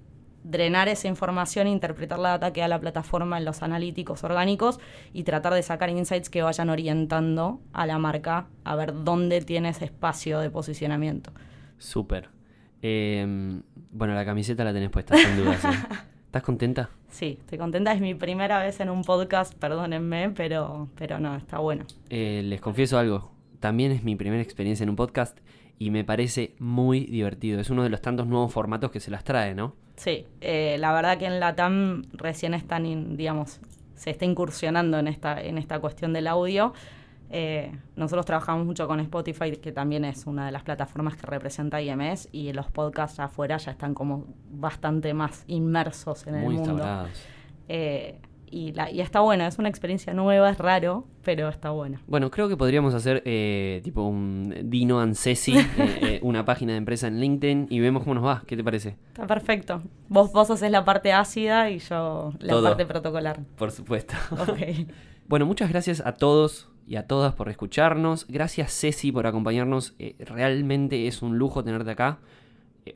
drenar 0.44 0.88
esa 0.88 1.08
información, 1.08 1.66
interpretar 1.66 2.18
la 2.18 2.30
data 2.30 2.52
que 2.52 2.60
da 2.60 2.68
la 2.68 2.78
plataforma 2.78 3.38
en 3.38 3.44
los 3.44 3.62
analíticos 3.62 4.22
orgánicos 4.22 4.78
y 5.12 5.24
tratar 5.24 5.54
de 5.54 5.62
sacar 5.62 5.90
insights 5.90 6.30
que 6.30 6.42
vayan 6.42 6.70
orientando 6.70 7.60
a 7.72 7.86
la 7.86 7.98
marca 7.98 8.46
a 8.62 8.76
ver 8.76 8.92
dónde 9.02 9.40
tiene 9.40 9.70
ese 9.70 9.86
espacio 9.86 10.38
de 10.38 10.50
posicionamiento. 10.50 11.32
Súper. 11.78 12.28
Em, 12.82 13.62
bueno, 13.90 14.14
la 14.14 14.24
camiseta 14.24 14.62
la 14.62 14.72
tenés 14.72 14.90
puesta, 14.90 15.16
sin 15.16 15.36
duda. 15.36 15.56
¿sí? 15.58 15.68
¿Estás 16.26 16.42
contenta? 16.42 16.90
Sí, 17.08 17.38
estoy 17.40 17.58
contenta. 17.58 17.92
Es 17.92 18.00
mi 18.00 18.14
primera 18.14 18.58
vez 18.62 18.80
en 18.80 18.90
un 18.90 19.02
podcast, 19.02 19.54
perdónenme, 19.54 20.30
pero, 20.30 20.88
pero 20.96 21.18
no, 21.18 21.36
está 21.36 21.58
bueno. 21.58 21.86
Eh, 22.10 22.42
les 22.44 22.60
confieso 22.60 22.98
algo. 22.98 23.32
También 23.60 23.92
es 23.92 24.04
mi 24.04 24.16
primera 24.16 24.42
experiencia 24.42 24.84
en 24.84 24.90
un 24.90 24.96
podcast 24.96 25.38
y 25.78 25.90
me 25.90 26.04
parece 26.04 26.54
muy 26.58 27.06
divertido. 27.06 27.60
Es 27.60 27.70
uno 27.70 27.82
de 27.82 27.88
los 27.88 28.02
tantos 28.02 28.26
nuevos 28.26 28.52
formatos 28.52 28.90
que 28.90 29.00
se 29.00 29.10
las 29.10 29.24
trae, 29.24 29.54
¿no? 29.54 29.76
Sí, 29.96 30.26
eh, 30.40 30.76
la 30.78 30.92
verdad 30.92 31.18
que 31.18 31.26
en 31.26 31.38
la 31.40 31.54
TAM 31.54 32.02
recién 32.12 32.54
están, 32.54 32.84
in- 32.86 33.16
digamos, 33.16 33.60
se 33.94 34.10
está 34.10 34.24
incursionando 34.24 34.98
en 34.98 35.06
esta, 35.08 35.40
en 35.40 35.56
esta 35.58 35.78
cuestión 35.78 36.12
del 36.12 36.26
audio. 36.26 36.72
Eh, 37.30 37.72
nosotros 37.96 38.26
trabajamos 38.26 38.66
mucho 38.66 38.86
con 38.86 39.00
Spotify, 39.00 39.52
que 39.56 39.72
también 39.72 40.04
es 40.04 40.26
una 40.26 40.46
de 40.46 40.52
las 40.52 40.62
plataformas 40.62 41.16
que 41.16 41.26
representa 41.26 41.80
IMS, 41.80 42.28
y 42.32 42.52
los 42.52 42.70
podcasts 42.70 43.18
afuera 43.20 43.56
ya 43.56 43.70
están 43.72 43.94
como 43.94 44.26
bastante 44.50 45.14
más 45.14 45.44
inmersos 45.46 46.26
en 46.26 46.34
muy 46.40 46.56
el 46.56 46.60
mundo. 46.60 46.84
Eh, 47.68 48.20
y, 48.54 48.72
la, 48.72 48.88
y 48.88 49.00
está 49.00 49.18
bueno, 49.18 49.44
es 49.44 49.58
una 49.58 49.68
experiencia 49.68 50.14
nueva, 50.14 50.48
es 50.48 50.58
raro, 50.58 51.08
pero 51.24 51.48
está 51.48 51.70
bueno. 51.70 51.98
Bueno, 52.06 52.30
creo 52.30 52.48
que 52.48 52.56
podríamos 52.56 52.94
hacer 52.94 53.20
eh, 53.24 53.80
tipo 53.82 54.02
un 54.02 54.54
Dino 54.66 55.00
and 55.00 55.16
Ceci, 55.16 55.58
eh, 55.58 55.66
eh, 55.76 56.20
una 56.22 56.44
página 56.44 56.72
de 56.72 56.78
empresa 56.78 57.08
en 57.08 57.18
LinkedIn 57.18 57.66
y 57.68 57.80
vemos 57.80 58.04
cómo 58.04 58.14
nos 58.14 58.24
va. 58.24 58.44
¿Qué 58.46 58.56
te 58.56 58.62
parece? 58.62 58.96
Está 59.08 59.26
perfecto. 59.26 59.82
Vos, 60.08 60.32
vos 60.32 60.48
haces 60.52 60.70
la 60.70 60.84
parte 60.84 61.12
ácida 61.12 61.68
y 61.68 61.80
yo 61.80 62.32
la 62.38 62.52
Todo. 62.52 62.62
parte 62.62 62.86
protocolar. 62.86 63.40
Por 63.56 63.72
supuesto. 63.72 64.14
Bueno, 65.26 65.46
muchas 65.46 65.70
gracias 65.70 66.02
a 66.04 66.12
todos 66.12 66.68
y 66.86 66.96
a 66.96 67.06
todas 67.06 67.32
por 67.32 67.48
escucharnos. 67.48 68.26
Gracias 68.28 68.78
Ceci 68.78 69.10
por 69.10 69.26
acompañarnos. 69.26 69.94
Eh, 69.98 70.16
realmente 70.18 71.06
es 71.06 71.22
un 71.22 71.38
lujo 71.38 71.64
tenerte 71.64 71.90
acá. 71.90 72.18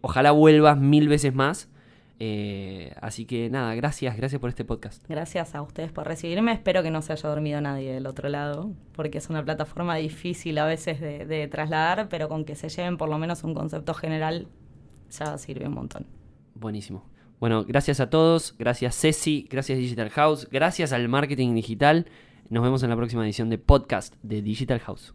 Ojalá 0.03 0.33
vuelvas 0.33 0.77
mil 0.77 1.09
veces 1.09 1.35
más. 1.35 1.71
Eh, 2.21 2.93
así 3.01 3.27
que 3.27 3.49
nada, 3.49 3.75
gracias, 3.75 4.17
gracias 4.17 4.41
por 4.41 4.51
este 4.51 4.65
podcast. 4.65 5.05
Gracias 5.09 5.55
a 5.55 5.63
ustedes 5.63 5.93
por 5.93 6.07
recibirme. 6.07 6.53
Espero 6.53 6.83
que 6.83 6.91
no 6.91 7.01
se 7.03 7.13
haya 7.13 7.29
dormido 7.29 7.61
nadie 7.61 7.93
del 7.93 8.07
otro 8.07 8.29
lado, 8.29 8.73
porque 8.93 9.19
es 9.19 9.31
una 9.31 9.45
plataforma 9.45 9.97
difícil 9.97 10.59
a 10.59 10.67
veces 10.67 11.01
de, 11.01 11.27
de 11.27 11.47
trasladar, 11.49 12.09
pero 12.09 12.29
con 12.29 12.45
que 12.45 12.57
se 12.57 12.69
lleven 12.69 12.97
por 12.97 13.09
lo 13.09 13.19
menos 13.19 13.45
un 13.45 13.55
concepto 13.55 13.95
general 13.95 14.49
ya 15.11 15.39
sirve 15.39 15.67
un 15.67 15.75
montón. 15.75 16.07
Buenísimo. 16.55 17.05
Bueno, 17.41 17.65
gracias 17.65 18.01
a 18.01 18.11
todos, 18.11 18.57
gracias 18.59 18.97
Ceci, 19.01 19.47
gracias 19.49 19.79
Digital 19.79 20.11
House, 20.11 20.49
gracias 20.51 20.93
al 20.93 21.09
marketing 21.09 21.55
digital. 21.55 22.07
Nos 22.51 22.65
vemos 22.65 22.83
en 22.83 22.91
la 22.91 22.97
próxima 22.97 23.25
edición 23.25 23.49
de 23.49 23.59
podcast 23.59 24.15
de 24.23 24.43
Digital 24.43 24.81
House. 24.81 25.15